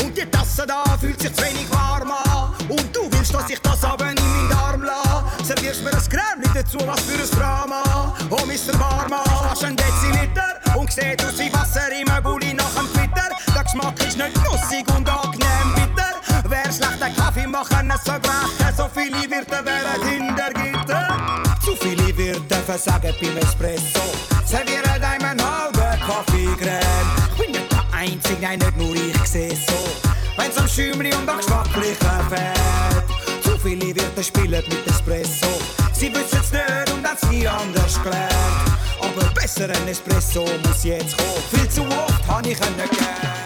Und 0.03 0.17
die 0.17 0.25
Tasse 0.31 0.65
da 0.67 0.83
fühlt 0.99 1.21
sich 1.21 1.35
zu 1.35 1.43
wenig 1.43 1.71
warm 1.71 2.11
an. 2.11 2.55
Und 2.71 2.97
du 2.97 3.03
willst, 3.11 3.35
dass 3.35 3.51
ich 3.51 3.61
das 3.61 3.85
aber 3.85 4.09
in 4.09 4.15
meinen 4.15 4.49
Darm 4.49 4.83
lasse. 4.83 5.45
Servierst 5.45 5.85
mir 5.85 5.93
ein 5.93 6.09
Creme 6.09 6.55
dazu, 6.55 6.79
was 6.87 7.01
für 7.01 7.23
ein 7.23 7.39
Drama. 7.39 8.15
Oh, 8.31 8.47
Mr. 8.47 8.79
Barman, 8.79 9.21
hast 9.51 9.63
einen 9.63 9.77
Deziliter 9.77 10.59
und 10.75 10.91
sieht 10.91 11.23
aus 11.23 11.39
wie 11.39 11.53
Wasser 11.53 11.93
im 11.93 12.25
Gulli 12.25 12.55
nach 12.55 12.75
dem 12.77 12.91
Twitter. 12.95 13.29
Der 13.55 13.63
Geschmack 13.63 14.01
ist 14.01 14.17
nicht 14.17 14.37
nussig 14.43 14.87
und 14.97 15.07
angenehm. 15.07 15.46
Wer 16.67 16.73
schlechten 16.73 17.15
Kaffee 17.15 17.47
machen, 17.47 17.93
es 17.95 18.03
so 18.03 18.13
brechen. 18.21 18.77
So 18.77 18.89
viele 18.93 19.31
Wirte 19.31 19.65
wären 19.65 20.03
hinter 20.05 20.51
Gitter. 20.53 21.17
Zu 21.65 21.77
viele 21.77 22.17
Wirte 22.17 22.57
versagen 22.57 23.15
beim 23.21 23.37
Espresso. 23.37 24.01
Servieren 24.45 25.01
einem 25.01 25.39
halben 25.41 26.01
Kaffeecreme. 26.01 26.81
Ich 27.31 27.41
bin 27.41 27.53
nicht 27.53 27.71
der 27.71 27.85
Einzige, 27.97 28.43
nein, 28.43 28.59
nicht 28.59 28.77
nur 28.77 28.97
ich 28.97 29.29
sehe 29.29 29.55
so. 29.55 29.79
Wenn's 30.37 30.57
am 30.57 30.67
Schümli 30.67 31.15
und 31.15 31.29
am 31.29 31.37
Geschmacklichen 31.37 31.97
fehlt. 32.31 33.45
Zu 33.45 33.57
viele 33.59 33.95
Wirte 33.95 34.25
spielen 34.25 34.65
mit 34.69 34.87
Espresso. 34.89 35.47
Sie 35.93 36.13
wissen's 36.13 36.51
nicht 36.51 36.93
und 36.93 37.07
haben's 37.07 37.31
nie 37.31 37.47
anders 37.47 38.03
gelernt. 38.03 38.33
Aber 39.01 39.31
besser 39.41 39.69
ein 39.69 39.87
Espresso 39.87 40.45
muss 40.67 40.83
jetzt 40.83 41.17
kommen. 41.17 41.43
Viel 41.53 41.69
zu 41.69 41.83
oft 41.83 42.27
hab 42.27 42.45
ich 42.45 42.59
ihn 42.59 42.77
nicht 42.77 42.99
gern. 42.99 43.46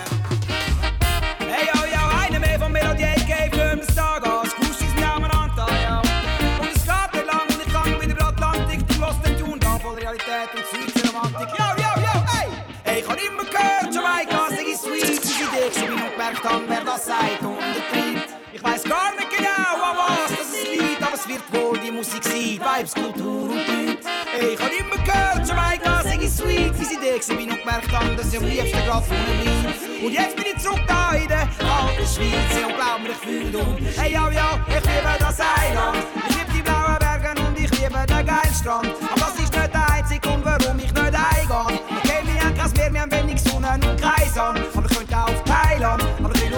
Hab, 16.50 16.62
wer 16.68 16.84
das 16.84 17.06
sagt 17.06 17.42
und 17.42 17.58
betreibt. 17.58 18.28
Ich 18.52 18.62
weiß 18.62 18.82
gar 18.84 19.14
nicht 19.14 19.30
genau, 19.36 19.48
an 19.48 19.96
was 19.96 20.36
das 20.36 20.52
liegt, 20.70 21.02
aber 21.02 21.14
es 21.14 21.28
wird 21.28 21.42
wohl 21.52 21.78
die 21.78 21.90
Musik 21.90 22.22
sein, 22.24 22.60
Vibes, 22.60 22.94
Kultur 22.94 23.42
und 23.42 23.56
Leute. 23.56 23.98
Hey, 24.32 24.54
ich 24.54 24.60
hab 24.60 24.72
immer 24.72 25.04
gehört, 25.04 25.48
Jamaika, 25.48 26.02
sag 26.02 26.22
ich 26.22 26.30
sweet. 26.30 26.72
Ich 26.80 26.90
Idee 26.92 27.12
gewesen, 27.12 27.36
bin 27.36 27.50
und 27.50 27.60
gemerkt 27.60 27.92
hab, 27.92 28.16
dass 28.16 28.32
ich 28.32 28.38
am 28.38 28.44
liebsten 28.44 28.84
grad 28.86 29.04
vorne 29.04 29.24
bleibe. 29.42 30.06
Und 30.06 30.12
jetzt 30.12 30.36
bin 30.36 30.44
ich 30.54 30.62
zurück 30.62 30.80
da 30.86 31.12
in 31.12 31.28
der 31.28 31.40
alten 31.40 32.06
Schweiz 32.06 32.64
und 32.64 32.74
glaub 32.74 33.00
mir, 33.02 33.10
ich 33.10 33.16
fühl 33.16 33.52
dumm. 33.52 33.76
Hey, 33.96 34.12
yo, 34.12 34.30
yo, 34.30 34.58
ich 34.68 34.84
liebe 34.84 35.16
das 35.18 35.40
Eiland. 35.40 35.98
Ich 36.28 36.36
liebe 36.36 36.52
die 36.56 36.62
blauen 36.62 36.98
Berge 36.98 37.40
und 37.40 37.58
ich 37.58 37.70
liebe 37.70 38.06
den 38.06 38.26
geilen 38.26 38.54
Strand. 38.58 39.19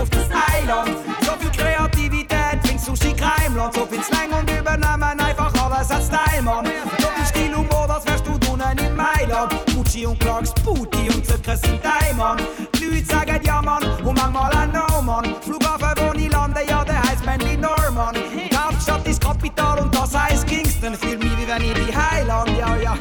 Auf 0.02 0.10
das 0.10 0.28
Eiland. 0.54 0.96
So 1.20 1.32
viel 1.38 1.50
Kreativität, 1.50 2.60
bringt 2.62 2.80
Sushi 2.80 3.14
Keimland. 3.14 3.74
So 3.74 3.86
viel 3.86 4.02
Slang 4.02 4.32
und 4.32 4.50
übernehmen 4.50 5.20
einfach 5.20 5.52
alles 5.62 5.90
als 5.90 6.06
Style, 6.06 6.42
Mann. 6.42 6.66
So 6.98 7.08
viel 7.08 7.26
Stil 7.26 7.54
und 7.54 7.70
Mode, 7.72 7.94
als 7.94 8.06
wärst 8.06 8.26
du 8.26 8.36
drinnen 8.38 8.78
in 8.78 8.96
Mailand. 8.96 9.54
Gucci 9.74 10.04
und 10.04 10.18
Clarks, 10.18 10.52
Booty 10.64 11.08
und 11.08 11.24
Zucker 11.24 11.56
sind 11.56 11.80
dein 11.82 12.16
Mann. 12.16 12.38
Die 12.78 12.84
Leute 12.84 13.06
sagen 13.06 13.40
ja, 13.44 13.62
Mann, 13.62 13.82
und 14.04 14.18
manchmal 14.18 14.52
auch 14.52 14.90
no, 14.90 15.02
Mann. 15.02 15.36
Flughafen, 15.40 16.04
wo 16.04 16.18
ich 16.18 16.30
lande, 16.30 16.60
ja, 16.68 16.84
der 16.84 17.02
heißt 17.02 17.24
Manly 17.24 17.56
Norman. 17.56 18.14
Die 18.14 18.56
Hauptstadt 18.56 19.06
ist 19.06 19.22
Kapital 19.22 19.78
und 19.78 19.94
das 19.94 20.18
heißt 20.18 20.46
Kingston. 20.46 20.94
Fühl 20.94 21.18
mich, 21.18 21.36
wie 21.38 21.46
wenn 21.46 21.62
ich 21.62 21.74
die 21.74 21.96
Heiland, 21.96 22.50
ja, 22.58 22.76
ja. 22.76 22.98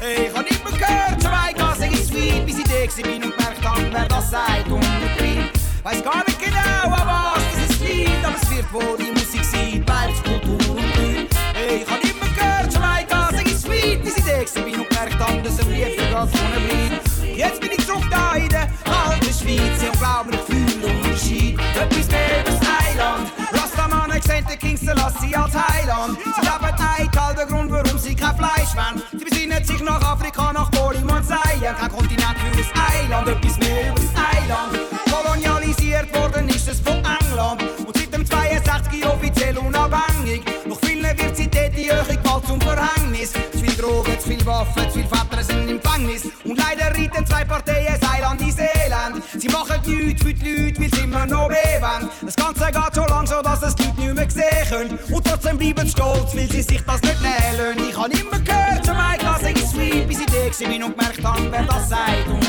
Hey, 0.00 0.28
ich 0.28 0.36
hab 0.36 0.46
immer 0.46 0.76
gehört, 0.76 1.22
Jamaika, 1.22 1.74
sag 1.78 1.92
ich 1.92 2.04
sweet, 2.04 2.44
bis 2.44 2.58
ich 2.58 2.64
da 2.64 3.02
bin 3.02 3.22
und 3.22 3.36
gemerkt 3.36 3.64
hab, 3.64 3.78
wer 3.78 4.08
das 4.08 4.30
sagt 4.30 4.68
und 4.68 4.80
betreibt. 4.80 5.55
Weiß 5.86 6.02
gar 6.02 6.24
nicht 6.26 6.40
genau, 6.40 6.96
an 6.96 7.06
was 7.06 7.44
das 7.54 7.70
ist 7.70 7.80
liegt, 7.80 8.24
aber 8.24 8.34
es 8.42 8.50
wird 8.50 8.72
wohl 8.72 8.98
die 8.98 9.12
Musik 9.12 9.44
sein, 9.44 9.86
Vibes, 9.86 10.20
Kultur 10.24 10.70
und 10.70 10.96
Leute. 10.96 11.28
Hey, 11.54 11.84
ich 11.84 11.88
hab 11.88 12.02
immer 12.02 12.34
gehört, 12.34 12.74
Jamaika, 12.74 13.28
sag 13.30 13.46
ich 13.46 13.56
sweet, 13.56 14.02
bis 14.02 14.16
ich 14.16 14.24
gewesen 14.24 14.64
bin 14.64 14.80
und 14.80 14.90
gemerkt 14.90 15.20
hab, 15.20 15.44
dass 15.44 15.60
am 15.60 15.70
liebsten 15.70 16.10
grad 16.10 16.28
vorne 16.28 16.58
bleibt. 16.58 17.36
Jetzt 17.36 17.60
bin 17.60 17.70
ich 17.70 17.86
zurück 17.86 18.02
da 18.10 18.34
in 18.34 18.48
der 18.48 18.68
alten 18.82 19.32
Schweiz, 19.32 19.80
ja, 19.80 19.92
glaub 19.96 20.26
mir, 20.26 20.32
ich 20.32 20.40
fühl 20.40 20.66
den 20.66 20.96
Unterschied. 20.96 21.60
Etwas 21.60 22.08
mehr 22.08 22.42
das 22.44 22.60
Eiland, 22.82 23.32
Rastaman, 23.52 24.16
ich 24.16 24.24
seh 24.24 24.42
den 24.42 24.58
King 24.58 24.76
Selassie 24.76 25.36
als 25.36 25.54
Heiland. 25.54 26.18
Sie 26.18 26.40
leben 26.40 26.76
eitel, 26.98 27.36
der 27.36 27.46
Grund, 27.46 27.70
warum 27.70 27.96
sie 27.96 28.16
kein 28.16 28.36
Fleisch 28.36 28.74
wollen. 28.74 29.00
Sie 29.12 29.24
besinnen 29.24 29.64
sich 29.64 29.80
nach 29.84 30.02
Afrika, 30.02 30.52
nach 30.52 30.68
Polen 30.72 31.08
und 31.08 31.24
Seien. 31.24 31.76
Kein 31.78 31.92
Kontinent 31.92 32.36
für 32.42 32.58
das 32.58 32.66
Eiland, 32.90 33.28
zum 42.46 42.60
Verhängnis. 42.60 43.32
Zu 43.32 43.58
viel 43.58 43.74
Drogen, 43.74 44.18
zu 44.20 44.28
viel 44.28 44.46
Waffen, 44.46 44.82
zu 44.90 44.98
viel 44.98 45.06
Väter 45.06 45.42
sind 45.42 45.68
im 45.68 45.80
Gefängnis. 45.80 46.24
Und 46.44 46.58
leider 46.58 46.86
reiten 46.96 47.26
zwei 47.26 47.44
Parteien 47.44 47.98
das 48.00 48.10
Eiland 48.10 48.40
ins 48.40 48.56
Elend. 48.58 49.22
Sie 49.38 49.48
machen 49.48 49.80
nichts 49.86 50.22
für 50.22 50.32
die 50.32 50.54
Leute, 50.54 50.80
weil 50.80 50.90
sie 50.90 51.04
immer 51.04 51.26
noch 51.26 51.48
wollen. 51.48 52.10
Das 52.22 52.36
Ganze 52.36 52.66
geht 52.66 52.94
so 52.94 53.04
lang 53.06 53.26
so, 53.26 53.42
dass 53.42 53.62
es 53.62 53.74
die 53.74 53.84
Leute 53.84 54.00
nicht 54.00 54.14
mehr 54.14 54.30
sehen 54.30 54.68
können. 54.68 54.98
Und 55.10 55.26
trotzdem 55.26 55.58
bleiben 55.58 55.86
sie 55.86 55.92
stolz, 55.92 56.34
weil 56.34 56.50
sie 56.50 56.62
sich 56.62 56.82
das 56.82 57.02
nicht 57.02 57.20
nehmen. 57.20 57.88
Ich 57.88 57.96
hab 57.96 58.08
immer 58.08 58.40
gehört, 58.40 58.86
Jamaika, 58.86 59.38
sag 59.40 59.58
ich 59.58 59.66
sweet, 59.66 60.08
bis 60.08 60.20
ich 60.20 60.26
da 60.26 60.68
bin 60.68 60.82
und 60.82 60.96
gemerkt 60.96 61.24
hab, 61.24 61.40
wer 61.50 61.62
das 61.64 61.88
sagt 61.88 62.28
und. 62.28 62.46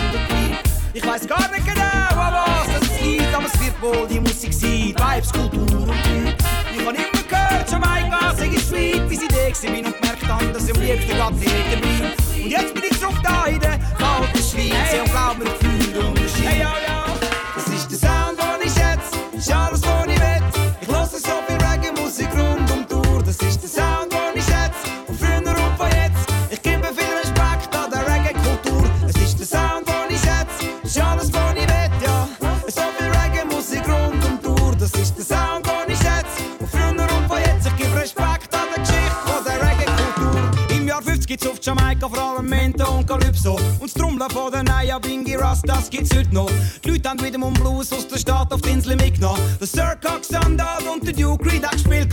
Ich 0.93 1.05
weiß 1.05 1.27
gar 1.27 1.51
nicht 1.51 1.63
genau, 1.63 1.83
was 2.15 2.79
das 2.79 3.01
liegt, 3.01 3.35
aber 3.35 3.45
es 3.45 3.59
wird 3.59 3.81
wohl 3.81 4.07
die 4.07 4.19
Musik 4.19 4.51
sein, 4.51 4.95
Vibes, 4.95 5.31
Kultur 5.31 5.61
und 5.61 5.87
Leute. 5.87 6.35
Ich 6.75 6.85
hab 6.85 6.95
immer 6.95 7.16
bin 9.61 9.85
und 9.85 9.99
gemerkt 9.99 10.27
hab, 10.27 10.53
dass 10.53 10.67
ich 10.67 10.75
am 10.75 10.81
liebsten 10.81 11.17
grad 11.17 11.33
hier 11.39 11.49
bleibe. 11.49 12.43
Und 12.43 12.49
jetzt 12.49 12.73
bin 12.73 12.83
ich 12.89 12.99
zurück 12.99 13.17
da 13.23 13.45
in 13.45 13.59
gibt's 41.37 41.47
auf 41.47 41.59
Jamaika 41.61 42.09
vor 42.09 42.17
allem 42.17 42.49
Mento 42.49 42.89
und 42.89 43.07
Calypso. 43.07 43.53
Und 43.79 43.83
das 43.83 43.93
Trommeln 43.93 44.29
von 44.31 44.51
den 44.51 44.65
Naya 44.65 44.97
Bingi 44.97 45.35
Ras, 45.35 45.61
das 45.61 45.89
gibt's 45.89 46.15
heute 46.15 46.33
noch. 46.33 46.49
Die 46.83 46.89
Leute 46.89 47.09
haben 47.09 47.23
wieder 47.23 47.43
um 47.43 47.53
Blues 47.53 47.93
aus 47.93 48.07
der 48.07 48.17
Stadt 48.17 48.51
auf 48.51 48.61
die 48.61 48.69
Insel 48.69 48.95
mitgenommen. 48.95 49.39
Der 49.59 49.67
Sir 49.67 49.95
Cox 50.01 50.29
und 50.29 50.57
der 51.05 51.13
Duke 51.13 51.45
Reed 51.45 51.63
hat 51.63 51.73
gespielt. 51.73 52.11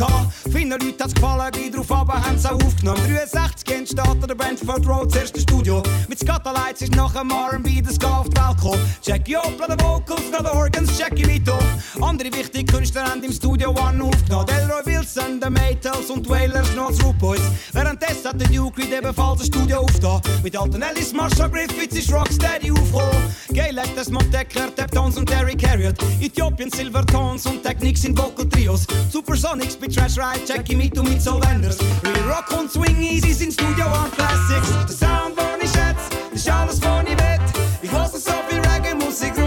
Vielen 0.75 0.89
Leuten 0.89 1.03
hat's 1.05 1.15
gefallen, 1.15 1.53
gleich 1.53 1.71
drauf 1.71 1.93
aber 1.93 2.15
haben's 2.15 2.45
auch 2.47 2.61
aufgenommen. 2.61 3.01
63 3.07 3.77
entsteht 3.77 4.29
der 4.29 4.35
Brentford 4.35 4.87
Road, 4.89 5.07
das 5.07 5.23
erste 5.23 5.41
Studio. 5.41 5.83
Mit 6.09 6.19
Scatterlights 6.19 6.83
ist 6.83 6.97
nach 6.97 7.13
dem 7.13 7.31
R&B 7.31 7.81
das 7.81 7.95
Ska 7.95 8.21
auf 8.21 8.29
die 8.29 8.37
Welt 8.37 8.57
gekommen. 8.57 8.81
Jackie 9.03 9.37
Opel 9.37 9.63
an 9.63 9.77
den 9.77 9.87
Vocals, 9.87 10.31
noch 10.33 10.39
den 10.39 10.47
Organs, 10.47 10.99
Jackie 10.99 11.27
Vito. 11.29 11.57
Andere 12.01 12.33
wichtige 12.33 12.65
Künstler 12.65 13.05
haben 13.05 13.23
im 13.23 13.33
Studio 13.33 13.71
One 13.71 14.03
aufgenommen. 14.03 14.47
Delroy 14.47 14.85
Wilson, 14.87 15.41
The 15.41 15.51
Maytals 15.51 16.11
und 16.11 16.29
Wailers, 16.29 16.75
noch 16.75 16.91
Root 17.05 17.19
Boys. 17.19 17.43
Währenddessen 17.73 18.25
hat 18.31 18.41
der 18.41 18.49
Duke 18.49 18.83
Reed 18.83 18.93
ebenfalls 18.93 19.43
ein 19.43 19.47
Studio 19.47 19.79
aufgetan. 19.79 20.21
Mit 20.43 20.57
alten 20.57 20.83
Ellis, 20.83 21.13
Marshall 21.13 21.51
Griffiths 21.51 21.97
ist 21.97 22.13
Rocksteady 22.13 22.73
aufgekommen. 22.73 23.35
Gayle 23.53 23.83
Desmond 23.97 24.33
Decker, 24.33 24.75
Taptones 24.75 25.17
und 25.17 25.29
Terry 25.29 25.55
Carriot. 25.55 25.97
Ethiopian 26.21 26.71
Silvertones 26.71 27.47
und 27.47 27.63
Technics 27.63 28.03
sind 28.03 28.19
Vocal 28.19 28.49
Trios. 28.49 28.87
Supersonics 29.11 29.79
mit 29.79 29.95
Trash 29.95 30.17
Ride, 30.17 30.41
Jackie 30.47 30.64
Mito 30.73 31.03
mit 31.03 31.21
Soul 31.21 31.43
Wenders. 31.43 31.77
Real 32.03 32.31
Rock 32.31 32.59
und 32.59 32.71
Swing 32.71 33.01
Easy 33.03 33.33
sind 33.33 33.53
Studio 33.53 33.85
One 33.85 34.11
Classics. 34.17 34.71
Der 34.89 34.97
Sound, 34.97 35.37
den 35.37 35.63
ich 35.63 35.71
schätze, 35.71 36.09
ist 36.33 36.49
alles, 36.51 36.81
was 36.81 37.05
ich 37.05 37.11
will. 37.11 37.41
Ich 37.83 37.93
höre 37.93 38.09
so 38.09 38.33
viel 38.49 38.61
Reggae-Musik 38.61 39.44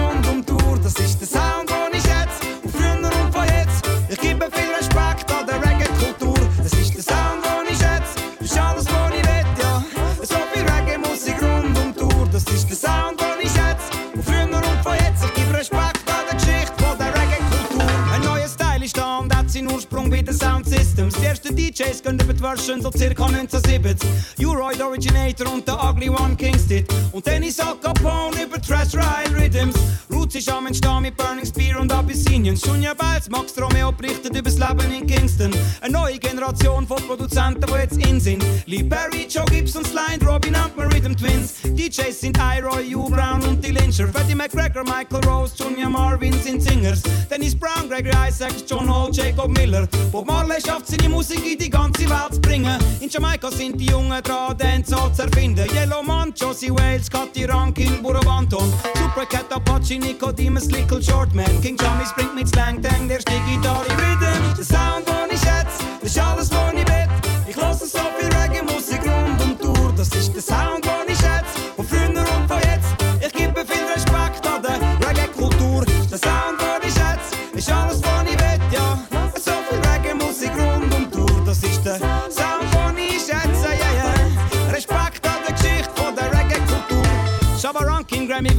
DJs 21.78 22.02
gehen 22.02 22.20
über 22.20 22.34
die 22.34 22.42
Version 22.42 22.82
so 22.82 22.92
circa 22.92 23.26
1970. 23.26 24.10
Uroid 24.44 24.82
Originator 24.82 25.54
und 25.54 25.68
der 25.68 25.84
Ugly 25.84 26.10
One 26.10 26.36
Kingston. 26.36 26.84
Und 27.12 27.26
Dennis 27.28 27.60
Al 27.60 27.76
Capone 27.76 28.46
über 28.46 28.60
Trash 28.60 28.96
Ride 28.96 29.36
Rhythms. 29.36 29.76
Roots 30.12 30.34
ist 30.36 30.50
am 30.50 30.66
Entstehen 30.66 31.04
mit 31.04 31.16
Burning 31.16 31.46
Spear 31.46 31.80
und 31.80 31.92
Abyssinian. 31.92 32.56
Junior 32.56 32.96
Bells, 32.96 33.30
Max 33.30 33.54
Romeo 33.62 33.92
berichtet 33.92 34.36
über 34.36 34.50
das 34.50 34.58
Leben 34.58 34.92
in 34.92 35.06
Kingston. 35.06 35.52
Eine 35.82 35.94
neue 35.94 36.18
Generation 36.18 36.88
von 36.88 36.98
Produzenten, 36.98 37.62
die 37.62 37.74
jetzt 37.74 37.98
in 37.98 38.20
sind. 38.20 38.44
Lee 38.66 38.84
Perry, 38.84 39.28
Joe 39.30 39.46
Gibson, 39.46 39.86
Slide, 39.86 40.26
Robin 40.26 40.56
und 40.56 40.94
Rhythm 40.94 41.16
Twins. 41.16 41.62
DJs 41.62 42.20
sind 42.20 42.38
Iroy, 42.38 42.92
Hugh 42.92 43.10
Brown 43.10 43.44
und 43.44 43.64
die 43.64 43.72
Lyncher. 43.72 44.08
Freddie 44.08 44.34
McGregor, 44.34 44.84
Michael 44.84 45.24
Rose, 45.30 45.54
Junior 45.56 45.92
Marvin 45.92 46.34
sind 46.42 46.64
Singers. 46.64 47.04
Dennis 47.30 47.56
Brown, 47.56 47.88
Gregory 47.88 48.16
Isaacs, 48.28 48.64
John 48.68 48.90
Hall, 48.90 49.12
Jacob 49.12 49.56
Miller. 49.56 49.88
Bob 50.12 50.26
Marley 50.26 50.60
schafft 50.60 50.88
seine 50.88 51.10
Musik 51.10 51.46
in 51.46 51.60
die 51.60 51.67
die 51.68 51.72
ganze 51.72 52.10
Welt 52.10 52.34
zu 52.34 52.42
bringen. 52.42 52.78
In 53.02 53.10
Jamaika 53.10 53.52
sind 53.52 53.80
die 53.80 53.88
Jungen 53.88 54.22
dran, 54.24 54.58
Dancehall 54.58 55.14
zu 55.14 55.24
erfinden. 55.24 55.68
Yellow 55.74 56.02
Man, 56.02 56.34
Josie 56.34 56.72
Wales, 56.72 57.10
Katy 57.10 57.46
Rankin, 57.46 58.02
Burabanton, 58.02 58.72
Supercat, 58.96 59.52
Apache, 59.52 60.00
Nico 60.00 60.28
Nicodemus, 60.28 60.72
Little 60.72 61.02
Shortman, 61.02 61.62
King 61.62 61.78
Jummy 61.78 62.06
springt 62.06 62.36
mit 62.36 62.48
Slang, 62.48 62.82
Tang, 62.82 63.08
der 63.08 63.18
ist 63.18 63.28
digitale 63.28 63.90
Rhythm. 63.90 64.56
Der 64.58 64.64
Sound, 64.64 65.08
den 65.08 65.36
ich 65.36 65.40
schätze, 65.40 65.84
das 66.02 66.10
ist 66.10 66.20
alles, 66.20 66.52
was 66.52 66.74
ich 66.74 66.88
will. 66.88 67.08
Ich 67.48 67.56
lasse 67.56 67.86
so 67.86 68.00
viel 68.18 68.37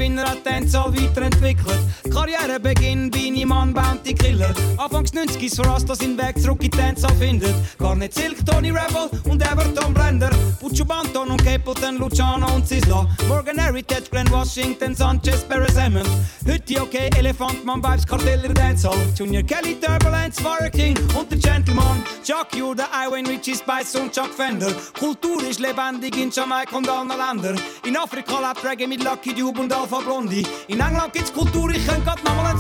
in 0.09 0.19
Ratenz 0.19 0.73
weiterentwickelt. 0.73 1.81
Karrierebeginn 2.11 3.11
bin 3.11 3.37
ich 3.37 3.38
Mann 3.49 3.75
Bounty 3.75 4.15
Killer. 4.15 4.55
Anfangs 4.77 5.13
90 5.13 5.51
so 5.51 5.63
Rasta 5.63 5.95
seinen 5.95 6.17
Weg 6.19 6.41
zurück 6.41 6.63
in 6.63 6.71
Tänzer 6.71 7.11
findet. 7.19 7.55
Garnet 7.79 8.15
Silk, 8.15 8.45
Tony 8.47 8.71
Rebel 8.71 9.11
und 9.25 9.43
Everton 9.43 9.93
Blender. 9.93 10.31
Puccio 10.61 10.85
Banton 10.85 11.29
und 11.29 11.45
Capleton, 11.45 11.99
Luciano 11.99 12.47
und 12.55 12.67
Sisla. 12.67 13.09
Morgan 13.29 13.59
Heritage, 13.59 13.89
Ted 13.89 14.11
Glenn 14.11 14.31
Washington, 14.31 14.95
Sanchez, 14.95 15.43
Perez 15.45 15.77
Hammond. 15.77 16.09
Hütti, 16.45 16.79
okay, 16.79 17.09
Elefant, 17.17 17.65
Man 17.65 17.83
Vibes, 17.83 18.07
Kartell 18.07 18.45
in 18.45 18.55
Dancehall. 18.55 18.99
Junior 19.17 19.43
Kelly, 19.43 19.77
Turbulence, 19.81 20.45
Warwick 20.45 20.73
King 20.73 20.97
und 21.19 21.31
der 21.31 21.39
Gentleman. 21.39 22.03
Chuck 22.23 22.55
Jude, 22.55 22.85
Iwan 22.93 23.27
Richie, 23.27 23.55
Spice 23.55 23.97
und 23.97 24.13
Chuck 24.13 24.33
Fender. 24.35 24.71
Kultur 24.99 25.43
ist 25.49 25.59
lebendig 25.59 26.17
in 26.17 26.31
Jamaika 26.31 26.77
und 26.77 26.89
allen 26.89 27.09
Ländern. 27.09 27.59
In 27.85 27.97
Afrika 27.97 28.39
lebt 28.41 28.65
Reggae 28.65 28.87
mit 28.87 29.03
Lucky 29.03 29.35
Dube 29.35 29.61
und 29.61 29.73
Alpha 29.73 30.01
Blondie. 30.01 30.47
In 30.69 30.81
England 30.81 31.13
gibt's 31.15 31.33
Kultur, 31.33 31.71
ich 31.71 31.87
könnte 31.87 32.03
grad 32.03 32.23
nochmal 32.25 32.55
ein 32.55 32.59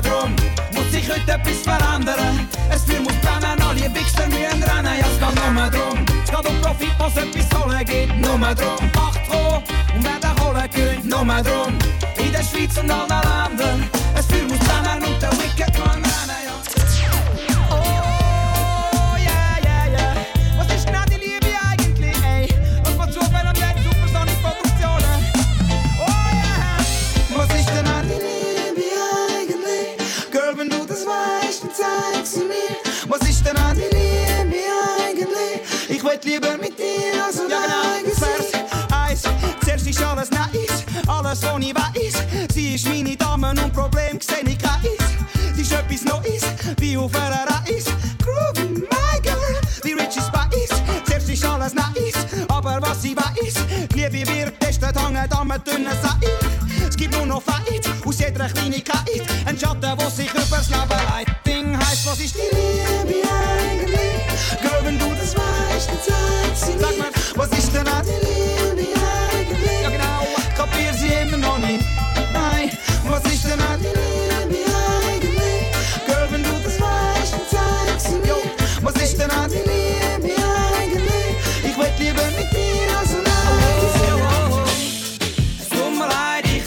drum 0.00 0.34
muss 0.74 0.90
sich 0.92 1.08
heute 1.08 1.32
etwas 1.32 1.58
verändern. 1.62 2.48
Es 2.70 2.86
wird 2.88 3.02
muss 3.02 3.14
brennen, 3.16 3.60
alle 3.62 3.94
Wichser 3.94 4.26
müssen 4.26 4.62
rennen. 4.62 4.98
Ja, 5.00 5.06
es 5.06 5.18
geht 5.18 5.54
nur 5.54 5.70
drum. 5.70 6.06
Es 6.24 6.30
geht 6.30 6.48
um 6.48 6.60
Profit, 6.60 6.94
was 6.98 7.16
etwas 7.16 7.60
holen 7.60 7.84
gibt. 7.84 8.16
Nur 8.20 8.54
drum. 8.54 8.90
Macht 8.94 9.26
froh 9.26 9.62
und 9.94 10.04
wer 10.04 10.18
da 10.20 10.34
holen 10.42 10.70
könnt. 10.70 11.04
Nur 11.04 11.24
drum. 11.42 11.78
In 12.18 12.32
der 12.32 12.42
Schweiz 12.42 12.76
und 12.78 12.90
allen 12.90 13.08
Ländern. 13.08 13.97
Person, 41.40 41.62
ich 41.62 41.74
weiß. 41.74 42.48
Sie 42.54 42.74
ist 42.74 42.88
meine 42.88 43.16
Dame 43.16 43.50
und 43.50 43.72
Problem 43.72 44.18
sehe 44.20 44.42
ich 44.46 44.58
keins. 44.58 44.82
Sie 45.54 45.62
ist 45.62 45.72
etwas 45.72 46.04
Neues, 46.04 46.42
wie 46.78 46.96
auf 46.96 47.14
einer 47.14 47.46
Reise. 47.46 47.90
Groovy, 48.22 48.68
my 48.80 49.20
girl, 49.22 49.60
die 49.84 49.92
Rich 49.92 50.16
ist 50.16 50.32
bei 50.32 50.44
uns. 50.44 50.82
Zuerst 51.06 51.28
ist 51.28 51.44
alles 51.44 51.74
nice, 51.74 52.26
aber 52.48 52.78
was 52.80 53.02
sie 53.02 53.16
weiß, 53.16 53.88
Liebe 53.94 54.26
wird 54.28 54.60
testet, 54.60 54.96
hängt 54.98 55.32
am 55.32 55.52
dünnen 55.64 55.92
Seil. 56.02 56.88
Es 56.88 56.96
gibt 56.96 57.16
nur 57.16 57.26
noch 57.26 57.42
Feit, 57.42 57.88
aus 58.04 58.18
jeder 58.18 58.48
Kleinigkeit. 58.48 59.22
Ein 59.46 59.58
Schatten, 59.58 59.92
wo 59.96 60.08
sich 60.10 60.30
übers 60.30 60.68
Leben 60.68 60.88
leitet. 60.88 61.46
Ding 61.46 61.76
heisst, 61.78 62.06
was 62.06 62.20
ist 62.20 62.34
die 62.34 62.56
Liebe 62.56 63.28
eigentlich? 63.28 64.60
Girl, 64.60 64.84
wenn 64.84 64.98
du 64.98 65.08
das 65.10 65.36
weißt, 65.36 65.88
dann 65.88 65.98
sag 66.06 66.66
sie 66.66 66.76
mir, 66.76 67.10
was 67.36 67.50
ist 67.58 67.74
denn 67.74 67.86
auch 67.86 68.02
die 68.02 68.27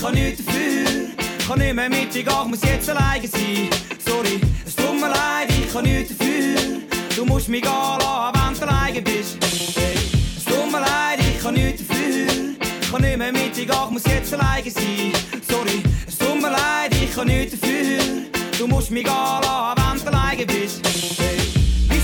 kann 0.01 0.15
nichts 0.15 0.43
dafür. 0.43 0.85
Ich 1.39 1.47
kann 1.47 1.59
nicht 1.59 1.75
mehr 1.75 1.89
mit 1.89 2.13
dir 2.13 2.23
gehen, 2.23 2.33
ich 2.43 2.49
muss 2.49 2.61
jetzt 2.63 2.89
alleine 2.89 3.27
sein. 3.27 3.69
Sorry, 4.05 4.41
es 4.65 4.75
tut 4.75 4.99
mir 4.99 5.09
leid, 5.09 5.49
ich 5.49 5.71
kann 5.71 5.83
nichts 5.83 6.17
dafür. 6.17 6.81
Du 7.15 7.25
musst 7.25 7.47
mich 7.49 7.61
gehen 7.61 7.71
lassen, 7.71 8.33
wenn 8.33 8.59
du 8.59 8.67
alleine 8.67 9.01
bist. 9.01 9.37
Es 9.43 10.43
tut 10.45 10.71
mir 10.71 10.79
leid, 10.79 11.19
ich 11.19 11.39
kann 11.41 11.53
nichts 11.53 11.83
dafür. 11.87 12.27
Ich 12.81 12.91
kann 12.91 13.01
nicht 13.01 13.17
mehr 13.17 13.31
mit 13.31 13.55
dir 13.55 13.65
gehen, 13.65 13.75
ich 13.85 13.91
muss 13.91 14.03
jetzt 14.05 14.33
alleine 14.33 14.71
sein. 14.71 15.13
Sorry, 15.47 15.83
es 16.07 16.17
tut 16.17 16.41
mir 16.41 16.49
leid, 16.49 16.95
ich 16.99 17.13
kann 17.13 17.27
nichts 17.27 17.59
dafür. 17.59 17.99
Du 18.57 18.67
musst 18.67 18.89
mich 18.89 19.03
gehen 19.03 19.13
lassen, 19.13 19.75
wenn 19.77 19.99
du 19.99 20.07
alleine 20.07 20.45
bist. 20.45 20.81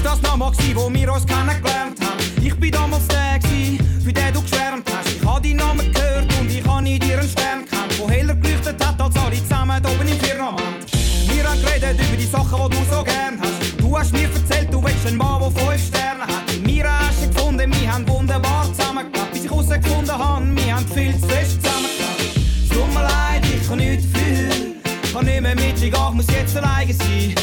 Das 0.08 0.22
nochmal 0.22 0.52
gsi, 0.52 0.74
wo 0.74 0.89
wir 0.93 1.12
uns 1.12 1.26
kennengelernt 1.26 2.00
haben? 2.00 2.41
Ich 2.41 2.56
bin 2.56 2.72
damals 2.72 3.06
der 3.10 3.39
gsi, 3.39 3.78
für 4.02 4.13
den 4.13 4.34
du 4.34 4.41
geschwärmt 4.41 4.89
hast. 4.89 5.10
Ich 5.10 5.26
hab 5.26 5.43
deinen 5.43 5.58
Namen 5.58 5.91
gehört 5.91 6.34
und 6.39 6.50
ich 6.50 6.65
hab 6.65 6.80
in 6.80 6.98
dir 6.98 7.20
einen 7.20 7.30
Stern 7.30 7.65
gekannt, 7.65 7.91
der 8.00 8.10
heller 8.15 8.36
geleuchtet 8.36 8.88
hat 8.88 9.02
als 9.02 9.15
alle 9.17 9.36
zusammen 9.36 9.86
oben 9.86 10.08
im 10.08 10.20
Firmament. 10.22 10.86
Wir 11.28 11.43
haben 11.43 11.62
geredet 11.62 12.00
über 12.00 12.15
die 12.15 12.26
Sachen, 12.26 12.72
die 12.72 12.78
du 12.78 12.84
so 12.89 13.04
gern 13.04 13.38
hast. 13.41 13.82
Du 13.82 13.98
hast 13.98 14.13
mir 14.13 14.30
erzählt, 14.30 14.74
du 14.74 14.82
willst 14.82 15.06
einen 15.06 15.17
Mann, 15.17 15.41
der 15.41 15.52
fünf 15.52 15.88
Sterne 15.88 16.24
hat. 16.24 16.54
In 16.56 16.63
mir 16.63 16.86
hast 16.88 17.24
du 17.24 17.28
gefunden, 17.28 17.74
wir 17.74 17.93
haben 17.93 18.08
wunderbar 18.08 18.63
zusammengelebt. 18.74 19.34
Bis 19.34 19.43
ich 19.43 19.52
herausgefunden 19.52 20.17
habe, 20.17 20.46
wir 20.56 20.74
haben 20.74 20.88
viel 20.88 21.20
zu 21.20 21.28
fest 21.28 21.62
zusammengelebt. 21.62 22.38
Es 22.63 22.70
tut 22.70 22.93
mir 22.93 23.04
leid, 23.04 23.43
ich 23.43 23.67
kann 23.67 23.78
nichts 23.78 24.06
dafür. 24.13 25.12
Kann 25.12 25.26
nicht 25.26 25.41
mehr 25.41 25.56
mit 25.56 25.82
dir 25.82 25.91
gehen, 25.91 26.08
ich 26.08 26.13
muss 26.13 26.28
jetzt 26.28 26.56
alleine 26.56 26.93
sein. 26.93 27.36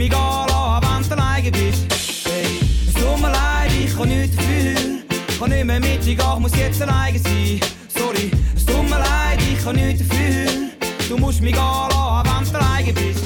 Mich 0.00 0.08
gehen 0.08 0.18
lassen, 0.18 0.86
wenn 0.86 1.08
du 1.10 1.14
alleine 1.14 1.50
bist. 1.50 1.84
Hey, 2.24 2.58
es 2.88 2.94
tut 2.94 3.20
mir 3.20 3.30
leid, 3.30 3.70
ich 3.84 3.94
kann 3.94 4.08
nichts 4.08 4.34
dafür. 4.34 4.74
Kann 5.38 5.50
nicht 5.50 5.64
mehr 5.66 5.78
mit 5.78 6.06
ich 6.06 6.18
muss 6.38 6.56
jetzt 6.56 6.80
alleine 6.80 7.18
sein. 7.18 7.60
Sorry, 7.94 8.30
es 8.56 8.64
tut 8.64 8.88
mir 8.88 8.98
leid, 8.98 9.38
ich 9.42 9.62
kann 9.62 9.76
nichts 9.76 10.08
dafür. 10.08 10.46
Du 11.06 11.18
musst 11.18 11.42
mich 11.42 11.52
gehen 11.52 11.62
lassen, 11.62 12.24
wenn 12.24 12.50
du 12.50 12.58
alleine 12.58 12.92
bist. 12.94 13.24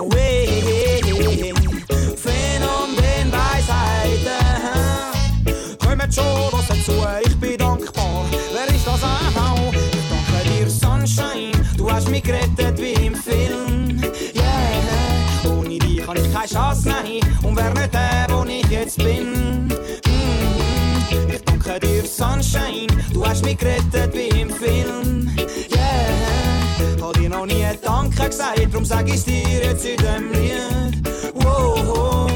Oh, 0.00 0.08
hey, 0.14 0.46
hey, 0.46 1.02
hey, 1.04 1.52
Phänomen 2.16 3.30
Weisheiten. 3.30 4.40
Kommt 5.80 6.14
schon 6.14 6.50
was 6.50 6.66
dazu, 6.66 6.92
ich 7.26 7.36
bin 7.36 7.58
dankbar. 7.58 8.24
Wer 8.54 8.74
ist 8.74 8.86
das 8.86 9.02
auch? 9.02 9.70
Ich 9.74 10.08
danke 10.08 10.48
dir, 10.48 10.70
Sunshine. 10.70 11.52
Du 11.76 11.92
hast 11.92 12.08
mich 12.08 12.22
gerettet 12.22 12.78
wie 12.78 13.04
im 13.04 13.14
Film. 13.14 13.75
Ich 16.14 16.32
keine 16.32 16.46
Chance, 16.46 16.88
nein. 16.88 17.20
Und 17.42 17.56
wer 17.56 17.70
nicht 17.74 17.92
der, 17.92 18.26
wo 18.30 18.44
ich 18.44 18.64
jetzt 18.70 18.96
bin. 18.98 19.66
Mm, 19.66 19.70
Ich 21.32 21.42
danke 21.44 21.80
dir, 21.80 22.04
Sunshine. 22.04 22.86
Du 23.12 23.26
hast 23.26 23.44
mich 23.44 23.58
gerettet 23.58 24.14
wie 24.14 24.40
im 24.40 24.50
Film. 24.50 25.30
Yeah, 25.70 27.02
hab 27.02 27.12
dir 27.14 27.28
noch 27.28 27.46
nie 27.46 27.64
Danke 27.82 28.28
gesagt, 28.28 28.72
drum 28.72 28.84
sag 28.84 29.08
ich's 29.08 29.24
dir 29.24 29.64
jetzt 29.64 29.84
in 29.84 29.96
dem 29.96 30.32
Lied. 30.32 31.08
Wow, 31.34 32.30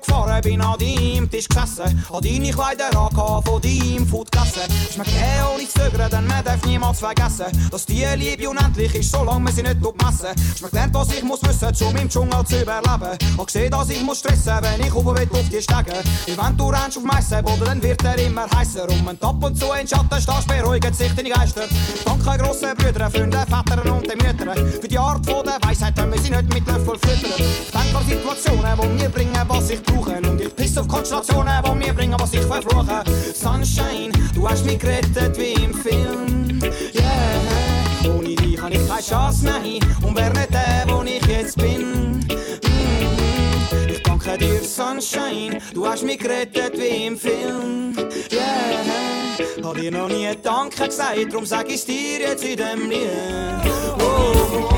gefahren, 0.00 0.40
bin 0.42 0.60
an 0.60 0.78
deinem 0.78 1.30
Tisch 1.30 1.48
gesessen, 1.48 2.04
hab 2.10 2.22
deine 2.22 2.50
Kleider 2.50 2.86
angehabt 2.96 3.48
von 3.48 3.60
deinem 3.60 4.06
Food 4.06 4.30
gegessen. 4.30 4.62
Ist 4.88 4.98
mir 4.98 5.04
gegeben, 5.04 5.46
ohne 5.54 5.68
zögern, 5.68 6.10
denn 6.10 6.26
man 6.26 6.44
darf 6.44 6.64
niemals 6.64 6.98
vergessen, 6.98 7.46
dass 7.70 7.86
die 7.86 8.04
Liebe 8.16 8.48
unendlich 8.48 8.94
ist, 8.94 9.12
solange 9.12 9.40
man 9.40 9.52
sie 9.52 9.62
nicht 9.62 9.80
messen. 9.80 10.34
Ist 10.54 10.62
mir 10.62 10.68
gelernt, 10.68 10.94
was 10.94 11.12
ich 11.12 11.22
muss 11.22 11.42
wissen, 11.42 11.86
um 11.86 11.96
im 11.96 12.08
Dschungel 12.08 12.44
zu 12.46 12.60
überleben. 12.60 13.18
Hab 13.38 13.46
gesehen, 13.46 13.70
dass 13.70 13.90
ich 13.90 14.02
muss 14.02 14.18
stressen, 14.18 14.58
wenn 14.60 14.86
ich 14.86 14.94
oben 14.94 15.16
will 15.16 15.28
auf 15.32 15.48
die 15.48 15.62
Stege. 15.62 15.94
Wenn 16.26 16.56
du 16.56 16.68
rennst 16.68 16.98
auf 16.98 17.04
Meissenboden, 17.04 17.64
dann 17.64 17.82
wird 17.82 18.04
er 18.04 18.18
immer 18.18 18.46
heißer. 18.54 18.88
Und 18.88 19.06
wenn 19.06 19.18
du 19.18 19.26
ab 19.26 19.42
und 19.44 19.56
zu 19.58 19.66
in 19.72 19.86
Schatten 19.86 20.20
stehst, 20.20 20.48
beruhigen 20.48 20.94
sich 20.94 21.14
deine 21.14 21.30
Geister. 21.30 21.62
Danke 22.04 22.42
grossen 22.42 22.74
Brüdern, 22.76 23.10
Freunde, 23.10 23.38
Vätern 23.38 23.88
und 23.90 24.10
den 24.10 24.18
Müttern. 24.18 24.70
Für 24.80 24.88
die 24.88 24.98
Art 24.98 25.24
von 25.24 25.44
der 25.44 25.58
Weisheit, 25.68 25.96
wenn 25.96 26.12
wir 26.12 26.20
sie 26.20 26.30
nicht 26.30 26.54
mit 26.54 26.66
Löffel 26.66 26.98
füttern. 26.98 27.46
Denk 27.72 27.94
an 27.94 28.06
Situationen, 28.06 28.78
wo 28.78 28.84
mir 28.86 29.08
bringen, 29.08 29.44
was 29.48 29.70
ich 29.70 29.82
brauche. 29.92 30.16
Und 30.28 30.40
ich 30.40 30.54
piss 30.54 30.76
auf 30.78 30.88
Konstellationen, 30.88 31.52
wo 31.64 31.74
mir 31.74 31.92
bringen, 31.92 32.16
was 32.18 32.32
ich 32.32 32.40
verfluche. 32.42 33.02
Sunshine, 33.34 34.12
du 34.34 34.48
hast 34.48 34.64
mich 34.64 34.78
gerettet 34.78 35.36
wie 35.38 35.52
im 35.64 35.74
Film. 35.74 36.60
Yeah, 36.94 38.14
ohne 38.14 38.34
dich 38.34 38.60
habe 38.60 38.74
ich 38.74 38.88
keine 38.88 39.02
Chance, 39.02 39.44
nein. 39.46 39.80
Und 40.02 40.16
wer 40.16 40.30
nicht 40.30 40.50
der, 40.52 40.84
wo 40.88 41.02
ich 41.02 41.24
jetzt 41.26 41.56
bin. 41.56 42.18
Mm, 42.18 43.88
Ich 43.88 44.02
danke 44.02 44.38
dir, 44.38 44.62
Sunshine, 44.62 45.58
du 45.74 45.86
hast 45.86 46.02
mich 46.04 46.18
gerettet 46.18 46.78
wie 46.78 47.06
im 47.06 47.16
Film. 47.18 47.96
Yeah, 48.30 49.64
hab 49.64 49.76
dir 49.76 49.90
noch 49.90 50.08
nie 50.08 50.28
Danke 50.42 50.86
gesagt, 50.86 51.32
drum 51.32 51.46
sag 51.46 51.68
ich's 51.70 51.84
dir 51.84 52.20
jetzt 52.20 52.44
in 52.44 52.56
dem 52.56 52.90
Lied. 52.90 53.08
Oh. 53.98 54.68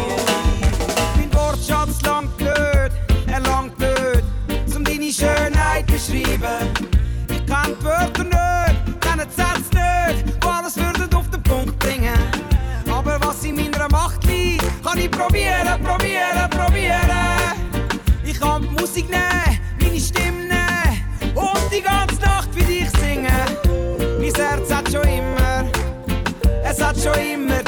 Mein 1.16 1.32
Wortschatz 1.34 2.00
langt 2.02 2.36
Ich 6.42 7.46
kann 7.46 7.76
die 7.78 7.84
Wörter 7.84 8.24
nicht, 8.24 9.00
kenne 9.00 9.26
die 9.26 9.32
Sätze 9.32 9.70
nicht, 9.74 10.42
die 10.42 10.46
alles 10.48 10.76
würden 10.76 11.14
auf 11.14 11.30
den 11.30 11.40
Punkt 11.44 11.78
bringen. 11.78 12.18
Aber 12.90 13.16
was 13.20 13.44
in 13.44 13.54
meiner 13.54 13.88
Macht 13.88 14.24
liegt, 14.24 14.64
kann 14.84 14.98
ich 14.98 15.10
probieren, 15.10 15.80
probieren, 15.84 16.50
probieren. 16.50 17.54
Ich 18.24 18.40
kann 18.40 18.62
die 18.62 18.68
Musik 18.70 19.08
nehmen, 19.08 19.60
meine 19.80 20.00
Stimme 20.00 20.48
nehmen 20.48 21.36
und 21.36 21.72
die 21.72 21.80
ganze 21.80 22.20
Nacht 22.22 22.48
für 22.52 22.64
dich 22.64 22.90
singen. 22.98 23.30
Mein 24.18 24.34
Herz 24.34 24.74
hat 24.74 24.90
schon 24.90 25.02
immer, 25.02 25.64
es 26.64 26.82
hat 26.82 26.96
schon 27.00 27.14
immer 27.14 27.61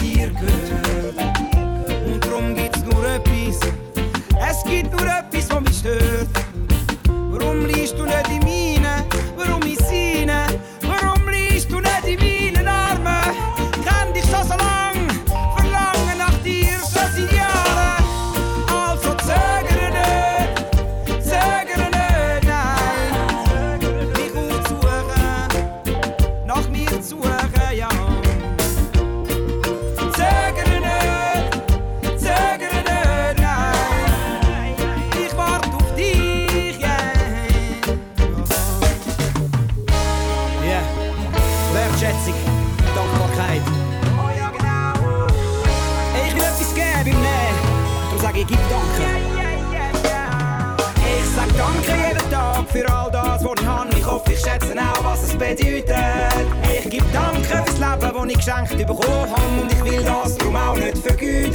geschenkt 58.45 58.77
bekommen 58.77 59.31
habe. 59.31 59.63
Und 59.63 59.73
ich 59.73 59.85
will 59.85 60.03
das 60.03 60.37
darum 60.37 60.57
auch 60.57 60.77
nicht 60.77 60.99
vergüten. 60.99 61.53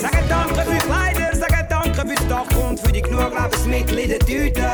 Sag 0.00 0.28
Danke 0.28 0.60
für 0.70 0.86
Kleider, 0.86 1.30
sag 1.34 1.68
Danke 1.68 2.06
fürs 2.06 2.28
Dach 2.28 2.68
und 2.68 2.80
für 2.80 2.92
die 2.92 3.02
genug 3.02 3.32
Lebensmittel 3.32 3.98
in 3.98 4.08
der 4.10 4.18
Tüte. 4.18 4.66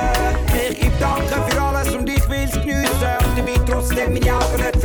Ich 0.70 0.80
gebe 0.80 0.92
Danke 0.98 1.50
für 1.50 1.62
alles 1.62 1.94
und 1.94 2.08
ich 2.08 2.28
will's 2.28 2.52
geniessen 2.52 2.88
und 2.90 3.38
dabei 3.38 3.54
trotzdem 3.66 4.14
meine 4.14 4.34
Augen 4.34 4.56
nicht 4.56 4.77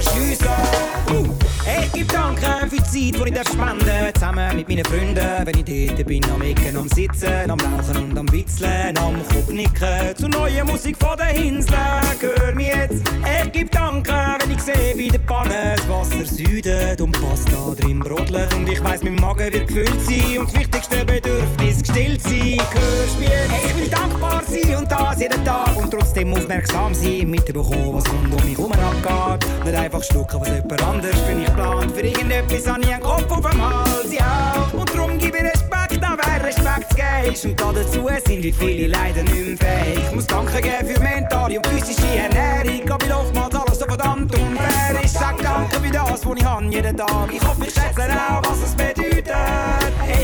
Zeit, 2.93 3.15
die 3.15 3.23
ich 3.25 3.33
darf 3.33 3.47
spenden 3.47 4.13
Zusammen 4.13 4.55
mit 4.55 4.69
meinen 4.69 4.85
Freunden, 4.85 5.45
wenn 5.45 5.57
ich 5.57 5.87
dort 5.87 6.05
bin, 6.05 6.23
am 6.25 6.41
Ecken, 6.43 6.77
am 6.77 6.87
Sitzen, 6.89 7.49
am 7.49 7.59
Rauchen 7.59 8.03
und 8.03 8.17
am 8.17 8.31
Witzeln, 8.31 8.95
am 8.97 9.15
Kopfnicken 9.29 10.15
zu 10.15 10.27
neuer 10.27 10.63
Musik 10.63 10.95
von 10.97 11.17
den 11.17 11.43
Inseln. 11.43 11.79
Hör 12.19 12.53
mir 12.53 12.67
jetzt, 12.67 13.03
ich 13.45 13.51
geb 13.51 13.71
Danke, 13.71 14.13
wenn 14.39 14.51
ich 14.51 14.61
sehe, 14.61 14.95
wie 14.95 15.07
der 15.07 15.17
Panne 15.19 15.75
das 15.75 15.89
Wasser 15.89 16.23
südet 16.23 17.01
und 17.01 17.19
Pasta 17.19 17.73
drin 17.79 17.99
brodelt 17.99 18.53
und 18.53 18.69
ich 18.69 18.83
weiss, 18.83 19.01
mein 19.01 19.15
Magen 19.15 19.51
wird 19.51 19.67
gefüllt 19.67 20.01
sein 20.05 20.37
und 20.37 20.47
das 20.49 20.59
wichtigste 20.59 21.03
Bedürfnis 21.03 21.81
gestillt 21.81 22.21
sein. 22.21 22.59
Hörst 22.73 23.19
mir 23.19 23.29
jetzt, 23.29 23.69
ich 23.69 23.75
will 23.75 23.89
dankbar 23.89 24.43
sein 24.45 24.75
und 24.77 24.91
das 24.91 25.19
jeden 25.19 25.43
Tag 25.43 25.75
und 25.77 25.89
trotzdem 25.89 26.31
aufmerksam 26.31 26.93
sein, 26.93 27.27
mitbekommen, 27.27 27.93
was 27.93 28.03
rund 28.11 28.33
um 28.33 28.47
mich 28.47 28.55
herum 28.55 28.71
abgeht. 28.71 29.65
Nicht 29.65 29.75
einfach 29.75 30.03
schlucken, 30.03 30.39
was 30.39 30.49
jemand 30.49 30.83
anders 30.83 31.19
für 31.27 31.35
mich 31.35 31.53
plant. 31.55 31.91
Für 31.91 32.01
irgendetwas 32.01 32.67
habe 32.67 32.82
ich 32.83 32.93
einen 32.93 33.03
Kopf 33.03 33.31
auf 33.31 33.51
dem 33.51 33.61
Hals, 33.61 34.13
ja. 34.13 34.69
Und 34.73 34.93
darum 34.93 35.17
gebe 35.17 35.37
ich 35.37 35.52
Respekt 36.43 36.95
gibst. 36.95 37.45
Und 37.45 37.59
da 37.59 37.71
dazu 37.71 38.07
sind 38.25 38.43
wie 38.43 38.51
viele 38.51 38.87
leider 38.87 39.23
nicht 39.23 39.33
mehr 39.33 39.57
fähig. 39.57 39.99
Ich 40.07 40.15
muss 40.15 40.27
Danke 40.27 40.61
geben 40.61 40.87
für 40.87 40.99
mentale 40.99 41.57
und 41.57 41.67
physische 41.67 42.07
Ernährung, 42.17 42.89
aber 42.89 43.05
ich 43.05 43.13
oftmals 43.13 43.55
alles 43.55 43.79
so 43.79 43.85
verdammt 43.85 44.33
unfair. 44.33 45.01
Ich 45.03 45.11
sag 45.11 45.41
Danke 45.41 45.79
für 45.79 45.91
das, 45.91 46.25
was 46.25 46.37
ich 46.37 46.45
habe 46.45 46.65
jeden 46.65 46.97
Tag. 46.97 47.33
Ich 47.33 47.41
hoffe, 47.41 47.65
ich 47.65 47.73
schätze 47.73 48.07
auch, 48.29 48.41
was 48.49 48.63
es 48.63 48.75
bedeutet. 48.75 49.33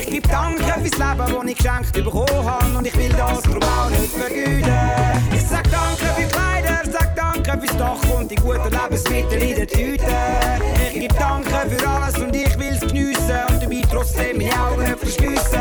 Ich 0.01 0.09
gebe 0.09 0.27
Danke 0.27 0.63
fürs 0.63 0.97
Leben, 0.97 1.17
das 1.17 1.45
ich 1.45 1.57
geschenkt 1.57 1.93
bekommen 1.93 2.45
habe. 2.45 2.77
Und 2.77 2.87
ich 2.87 2.97
will 2.97 3.09
das 3.09 3.41
darum 3.41 3.63
auch 3.63 3.89
nicht 3.89 4.13
vergüten. 4.13 4.73
Ich 5.33 5.45
sag 5.45 5.63
Danke 5.71 6.05
für 6.15 6.27
Kleider, 6.27 6.81
sag 6.91 7.15
Danke 7.15 7.59
fürs 7.59 7.77
Dach 7.77 8.17
und 8.17 8.29
die 8.29 8.35
guten 8.35 8.69
Lebensmittel 8.69 9.41
in 9.41 9.55
der 9.55 9.67
Tüte. 9.67 10.05
Ich 10.93 10.99
gebe 10.99 11.15
Danke 11.15 11.69
für 11.69 11.89
alles 11.89 12.17
und 12.17 12.35
ich 12.35 12.57
will's 12.59 12.81
geniessen 12.81 13.18
und 13.18 13.18
dabei 13.18 13.18
trotzdem 13.89 14.37
meine 14.37 14.51
Augen 14.61 14.83
nicht 14.83 14.99
verschliessen. 14.99 15.59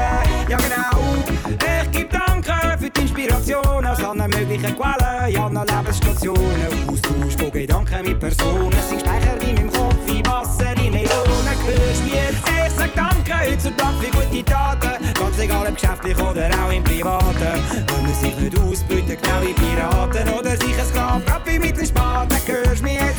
Ja 0.48 0.56
genau, 0.56 1.14
ich 1.48 1.90
gebe 1.90 2.08
Danke 2.10 2.78
für 2.78 2.90
die 2.90 3.00
Inspiration 3.00 3.86
aus 3.86 4.04
allen 4.04 4.30
möglichen 4.30 4.76
Quellen, 4.76 5.32
ja 5.32 5.46
allen 5.46 5.66
Lebensstationen. 5.66 6.88
Austausch 6.88 7.36
von 7.38 7.52
Gedanken 7.52 8.04
mit 8.04 8.20
Personen, 8.20 8.76
sind 8.88 9.00
Speicher 9.00 9.40
in 9.40 9.54
meinem 9.54 9.72
Kopf, 9.72 9.96
wie 10.06 10.24
Wasser 10.26 10.72
in 10.72 10.92
Melonen. 10.92 11.58
Hörst 11.66 12.02
du 12.04 12.14
jetzt? 12.14 12.42
Ich 12.48 12.72
sag 12.76 12.94
Danke 12.94 13.50
heutzutage 13.50 13.96
für 14.00 14.10
gute 14.10 14.44
Taten, 14.44 15.14
ganz 15.14 15.38
egal 15.38 15.66
ob 15.66 15.74
geschäftlich 15.74 16.18
oder 16.18 16.48
auch 16.62 16.72
im 16.72 16.84
Privaten. 16.84 17.62
Wenn 17.86 18.02
man 18.02 18.14
sich 18.14 18.36
nicht 18.36 18.58
ausbeuten, 18.58 19.16
genau 19.20 19.42
wie 19.42 19.52
Piraten 19.52 20.28
oder 20.28 20.50
sich 20.50 20.78
ein 20.78 20.86
Sklav, 20.86 21.24
grad 21.24 21.46
wie 21.46 21.58
mit 21.58 21.76
den 21.76 21.86
Spaten. 21.86 22.38
Hörst 22.46 22.82
du 22.82 22.86
jetzt? 22.86 23.17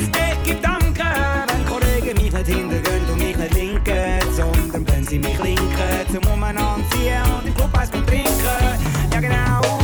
Linken, 6.10 6.24
zum 6.24 6.34
umeinander 6.34 6.90
ziehen 6.92 7.22
und 7.38 7.48
im 7.48 7.54
Club 7.56 7.78
eins 7.78 7.92
trinken. 7.92 8.32
Ja 9.14 9.20
genau. 9.20 9.80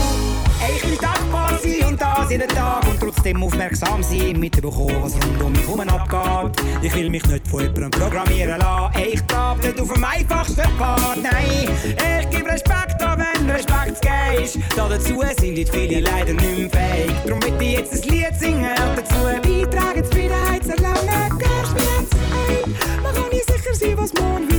Ich 0.75 0.83
will 0.83 0.97
dankbar 0.97 1.59
sein 1.61 1.87
und 1.87 2.01
das 2.01 2.31
jeden 2.31 2.47
Tag 2.49 2.87
und 2.87 2.99
trotzdem 2.99 3.43
aufmerksam 3.43 4.01
sein, 4.01 4.39
mitbekommen, 4.39 5.03
was 5.03 5.13
rund 5.13 5.43
um 5.43 5.51
mich 5.51 5.61
herum 5.61 5.79
abgeht. 5.81 6.65
Ich 6.81 6.95
will 6.95 7.09
mich 7.09 7.25
nicht 7.27 7.47
von 7.47 7.61
jemandem 7.61 7.91
programmieren 7.91 8.59
lassen. 8.59 8.93
Ich 9.07 9.27
glaub 9.27 9.63
nicht 9.63 9.79
auf 9.79 9.93
dem 9.93 10.03
einfachsten 10.03 10.61
Pfad, 10.77 11.17
nein. 11.21 11.69
Ich 12.21 12.29
gebe 12.29 12.49
Respekt 12.49 13.01
an, 13.01 13.19
wenn 13.19 13.49
Respekt 13.49 14.05
ist. 14.41 14.59
Da 14.75 14.89
dazu 14.89 15.21
sind 15.39 15.53
nicht 15.53 15.73
viele 15.73 16.01
leider 16.01 16.33
nicht 16.33 16.57
mehr 16.57 16.69
fähig. 16.69 17.11
Darum 17.25 17.43
will 17.43 17.53
ich 17.59 17.77
jetzt 17.77 18.03
ein 18.03 18.09
Lied 18.09 18.35
singen 18.39 18.69
und 18.69 18.97
dazu 18.97 19.15
beitragen, 19.43 20.03
Zufriedenheit 20.03 20.63
zu 20.63 20.71
erlangen. 20.71 21.29
Du 21.29 21.35
mich 21.35 21.83
jetzt? 21.85 22.15
Hey, 22.47 22.73
man 23.03 23.13
kann 23.13 23.29
nicht 23.31 23.51
sicher 23.51 23.73
sein, 23.75 23.97
was 23.97 24.13
morgen 24.13 24.49
wird 24.49 24.54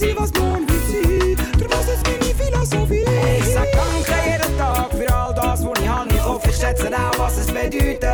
sein, 0.00 0.16
was 0.16 0.32
morgen 0.34 0.66
wird 0.68 0.86
sein. 0.88 1.36
Darum 1.58 1.80
ist 1.80 1.88
jetzt 1.88 2.06
meine 2.06 2.34
Philosophie. 2.34 3.04
Ich 3.38 3.54
sag 3.54 3.68
Danke 3.72 4.30
jeden 4.30 4.58
Tag 4.58 4.90
für 4.92 5.14
all 5.14 5.34
das, 5.34 5.64
was 5.64 5.80
ich 5.80 5.88
habe. 5.88 6.08
Ich 6.10 6.24
hoffe, 6.24 6.50
ich 6.50 6.56
schätze 6.56 6.88
auch, 6.88 7.18
was 7.18 7.36
es 7.38 7.46
bedeutet. 7.46 8.04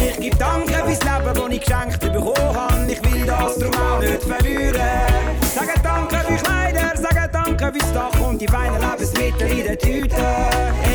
Ich 0.00 0.20
gebe 0.20 0.36
Danke 0.36 0.74
fürs 0.74 1.00
Leben, 1.00 1.34
das 1.34 1.50
ich 1.50 1.60
geschenkt 1.60 2.00
bekommen 2.00 2.56
habe. 2.56 2.92
Ich 2.92 3.02
will 3.02 3.26
das 3.26 3.58
darum 3.58 3.74
auch 3.74 4.00
nicht 4.00 4.22
verlieren. 4.22 4.80
Sage 5.54 5.74
Danke 5.82 6.16
für 6.16 6.44
Kleider, 6.44 6.92
sage 6.96 7.30
Danke 7.32 7.72
fürs 7.72 7.92
Dach 7.92 8.20
und 8.20 8.40
die 8.40 8.46
feinen 8.46 8.80
Lebensmittel 8.80 9.50
in 9.58 9.64
der 9.64 9.78
Tüte. 9.78 10.26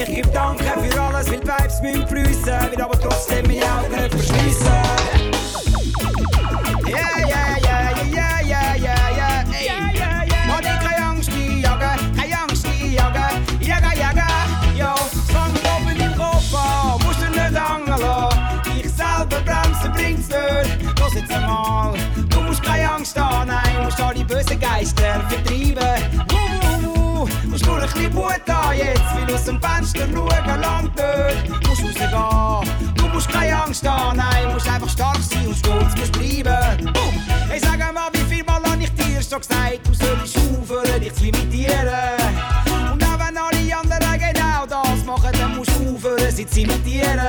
Ich 0.01 0.15
gebe 0.15 0.30
Danke 0.30 0.63
für 0.63 1.01
alles, 1.01 1.32
weil 1.32 1.39
die 1.39 1.47
Vibes 1.47 1.82
müssen 1.82 2.07
fliessen. 2.07 2.72
Will 2.72 2.82
aber 2.82 2.99
trotzdem 2.99 3.47
meine 3.47 3.63
Augen 3.63 3.95
nicht 3.95 4.11
verschliessen. 4.11 5.01
Vertreiben. 25.32 26.28
Wuh, 26.30 26.84
wuh, 26.84 27.22
wuh. 27.22 27.28
Musst 27.50 27.66
nur 27.66 27.78
ein 27.78 27.90
bisschen 27.90 28.14
Mut 28.14 28.42
haben 28.50 28.78
jetzt, 28.78 29.16
will 29.16 29.34
aus 29.34 29.46
dem 29.46 29.62
Fenster 29.62 30.06
schauen, 30.14 30.62
lang 30.62 30.92
dort. 30.96 31.68
Musst 31.68 31.84
rausgehen, 32.14 32.96
du 32.96 33.08
musst 33.08 33.30
keine 33.30 33.64
Angst 33.64 33.88
haben, 33.88 34.18
nein, 34.18 34.54
musst 34.54 34.68
einfach 34.68 34.90
stark 34.90 35.20
sein 35.22 35.48
und 35.48 35.56
stolz 35.56 35.96
musst 35.96 36.12
bleiben. 36.12 36.92
Boom. 36.94 37.14
Hey, 37.50 37.60
sag 37.60 37.80
mal, 37.94 38.10
wie 38.12 38.34
viel 38.34 38.44
Mal 38.44 38.62
hab 38.62 38.80
ich 38.80 38.92
dir 38.94 39.22
schon 39.22 39.40
gesagt, 39.40 39.80
du 39.86 39.94
sollst 39.94 40.38
aufhören, 40.38 41.00
dich 41.00 41.14
zu 41.14 41.24
limitieren. 41.24 41.88
Und 42.92 43.04
auch 43.04 43.20
wenn 43.20 43.38
alle 43.38 43.78
anderen 43.78 44.20
genau 44.20 44.66
das 44.68 45.06
machen, 45.06 45.32
dann 45.40 45.56
musst 45.56 45.72
du 45.80 45.96
aufhören, 45.96 46.32
sie 46.32 46.46
zu 46.46 46.62
imitieren. 46.62 47.20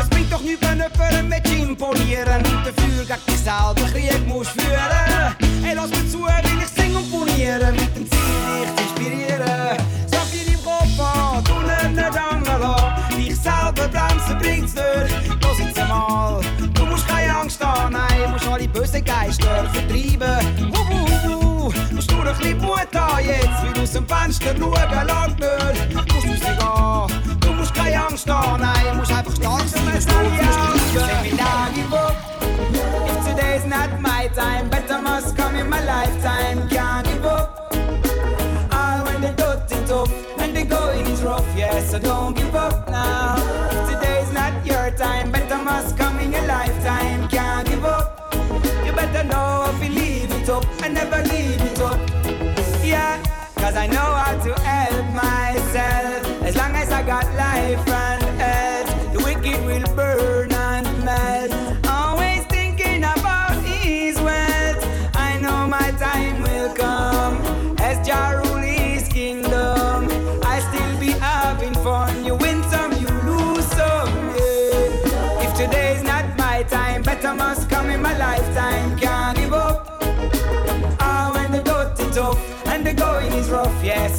Es 0.00 0.08
bringt 0.08 0.32
doch 0.32 0.42
nichts, 0.42 0.60
wenn 0.62 0.78
jemandem 0.78 1.28
mit 1.28 1.50
imponieren 1.50 2.36
und 2.36 2.66
dafür 2.66 3.04
gegen 3.04 3.26
dich 3.26 3.38
selber 3.38 3.88
Krieg 3.92 4.26
bösen 19.40 19.50
Geister 19.50 19.64
vertreiben. 19.72 20.72
Wuh, 20.72 20.88
wuh, 20.90 21.64
wuh. 21.64 21.72
Musst 21.92 22.10
nur 22.12 22.26
ein 22.26 22.36
bisschen 22.36 22.58
Mut 22.58 22.88
haben 22.94 23.24
jetzt, 23.24 23.62
will 23.62 23.82
aus 23.82 23.92
dem 23.92 24.06
Fenster 24.06 24.54
schauen, 24.58 25.06
lang 25.06 25.36
nicht. 25.36 25.94
Musst 26.26 26.44
rausgehen, 26.62 27.40
du 27.40 27.52
musst 27.52 27.74
keine 27.74 28.06
Angst 28.06 28.30
haben, 28.30 28.62
nein, 28.62 28.96
musst 28.96 29.12
einfach 29.12 29.36
stark 29.36 29.62
sein, 29.66 29.86
wenn 29.86 29.96
es. 29.96 30.06
If 33.06 33.26
today's 33.26 33.64
not 33.66 34.00
my 34.00 34.28
time, 34.34 34.68
better 34.68 35.00
must 35.00 35.36
come 35.36 35.56
in 35.56 35.68
my 35.68 35.80
lifetime. 35.84 36.68
Can't 36.68 37.06
give 37.06 37.24
up. 37.24 37.72
Ah, 38.70 39.02
when 39.04 39.20
the 39.20 39.32
dirty 39.36 39.76
tough, 39.86 40.10
when 40.36 40.52
the 40.52 40.64
going 40.64 41.06
is 41.06 41.22
rough, 41.22 41.46
yes, 41.56 41.90
so 41.90 41.98
don't 41.98 42.36
give 42.36 42.54
up 42.54 42.89
never 51.10 51.28
leave 51.28 51.80
up. 51.80 51.98
Yeah, 52.84 53.22
cause 53.56 53.76
I 53.76 53.86
know 53.86 53.96
how 53.96 54.36
to 54.44 54.60
help 54.60 55.06
myself. 55.14 56.42
As 56.42 56.56
long 56.56 56.74
as 56.74 56.90
I 56.90 57.02
got 57.02 57.24
life 57.34 57.88
and 57.88 58.09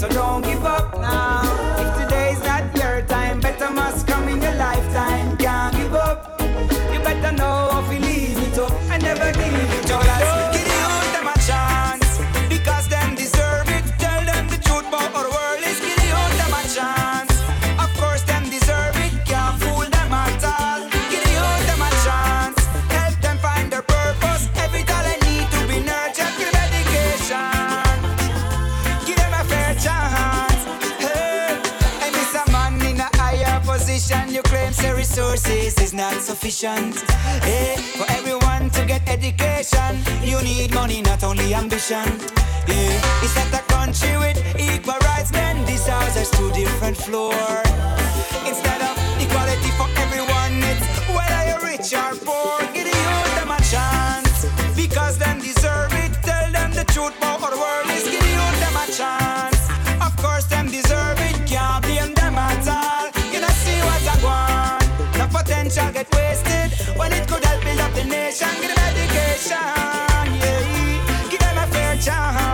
so 0.01 0.09
don't 0.09 0.41
give 0.41 0.65
up 0.65 0.99
now. 0.99 1.40
resources 35.01 35.73
is 35.79 35.93
not 35.93 36.13
sufficient. 36.21 36.93
Hey, 37.41 37.75
for 37.97 38.05
everyone 38.11 38.69
to 38.69 38.85
get 38.85 39.01
education, 39.09 39.91
you 40.21 40.37
need 40.43 40.75
money, 40.75 41.01
not 41.01 41.23
only 41.23 41.55
ambition. 41.55 42.07
Eh, 42.67 42.73
hey, 42.73 42.93
it's 43.23 43.35
not 43.39 43.51
a 43.61 43.63
country 43.73 44.13
with 44.23 44.37
equal 44.69 44.99
rights, 45.09 45.31
Then 45.31 45.65
this 45.65 45.87
house 45.87 46.15
has 46.19 46.29
two 46.37 46.51
different 46.51 46.95
floors. 47.05 47.71
Instead 48.49 48.81
of 48.89 48.93
equality 49.23 49.71
for 49.79 49.89
everyone, 50.03 50.53
it's 50.71 50.85
whether 51.15 51.41
you're 51.49 51.63
rich 51.71 51.89
or 52.03 52.13
poor. 52.27 52.59
Give 52.73 52.85
the 52.89 52.95
youth 53.05 53.33
them 53.37 53.51
a 53.57 53.61
chance 53.73 54.39
because 54.81 55.17
them 55.17 55.37
deserve 55.39 55.93
it. 56.05 56.13
Tell 56.29 56.47
them 56.57 56.69
the 56.79 56.85
truth 56.93 57.17
about 57.17 57.41
our 57.41 57.57
world 57.63 57.87
is 57.97 58.03
give 58.13 58.21
the 58.27 58.33
youth 58.39 58.59
them 58.63 58.75
a 58.83 58.85
chance. 58.99 59.60
potential 65.71 65.93
get 65.93 66.15
wasted 66.15 66.97
when 66.97 67.11
it 67.13 67.27
could 67.27 67.43
help 67.43 67.63
build 67.63 67.79
up 67.79 67.93
the 67.93 68.03
nation. 68.03 68.47
Give 68.59 68.75
them 68.75 68.77
education, 68.77 69.57
yeah. 70.39 71.29
Give 71.29 71.39
them 71.39 71.57
a 71.57 71.67
fair 71.67 71.95
chance. 71.97 72.50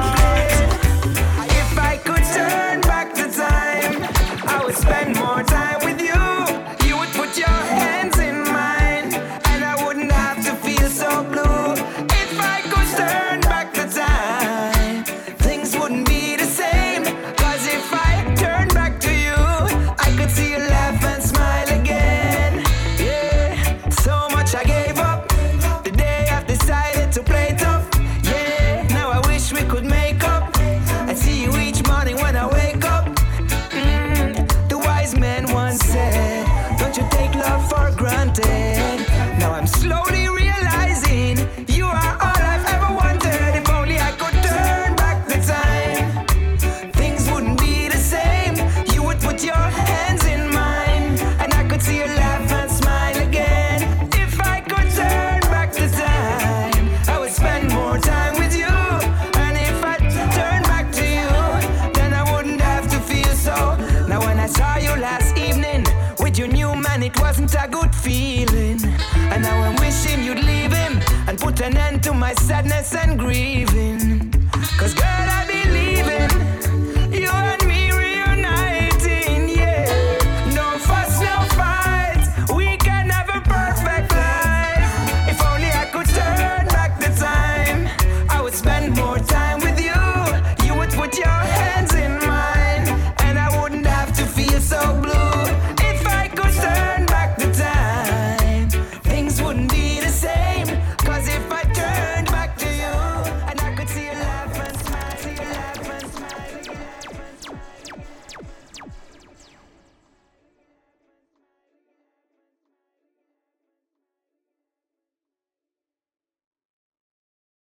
sadness 72.68 72.95
and 72.95 73.20
grieving. 73.20 73.87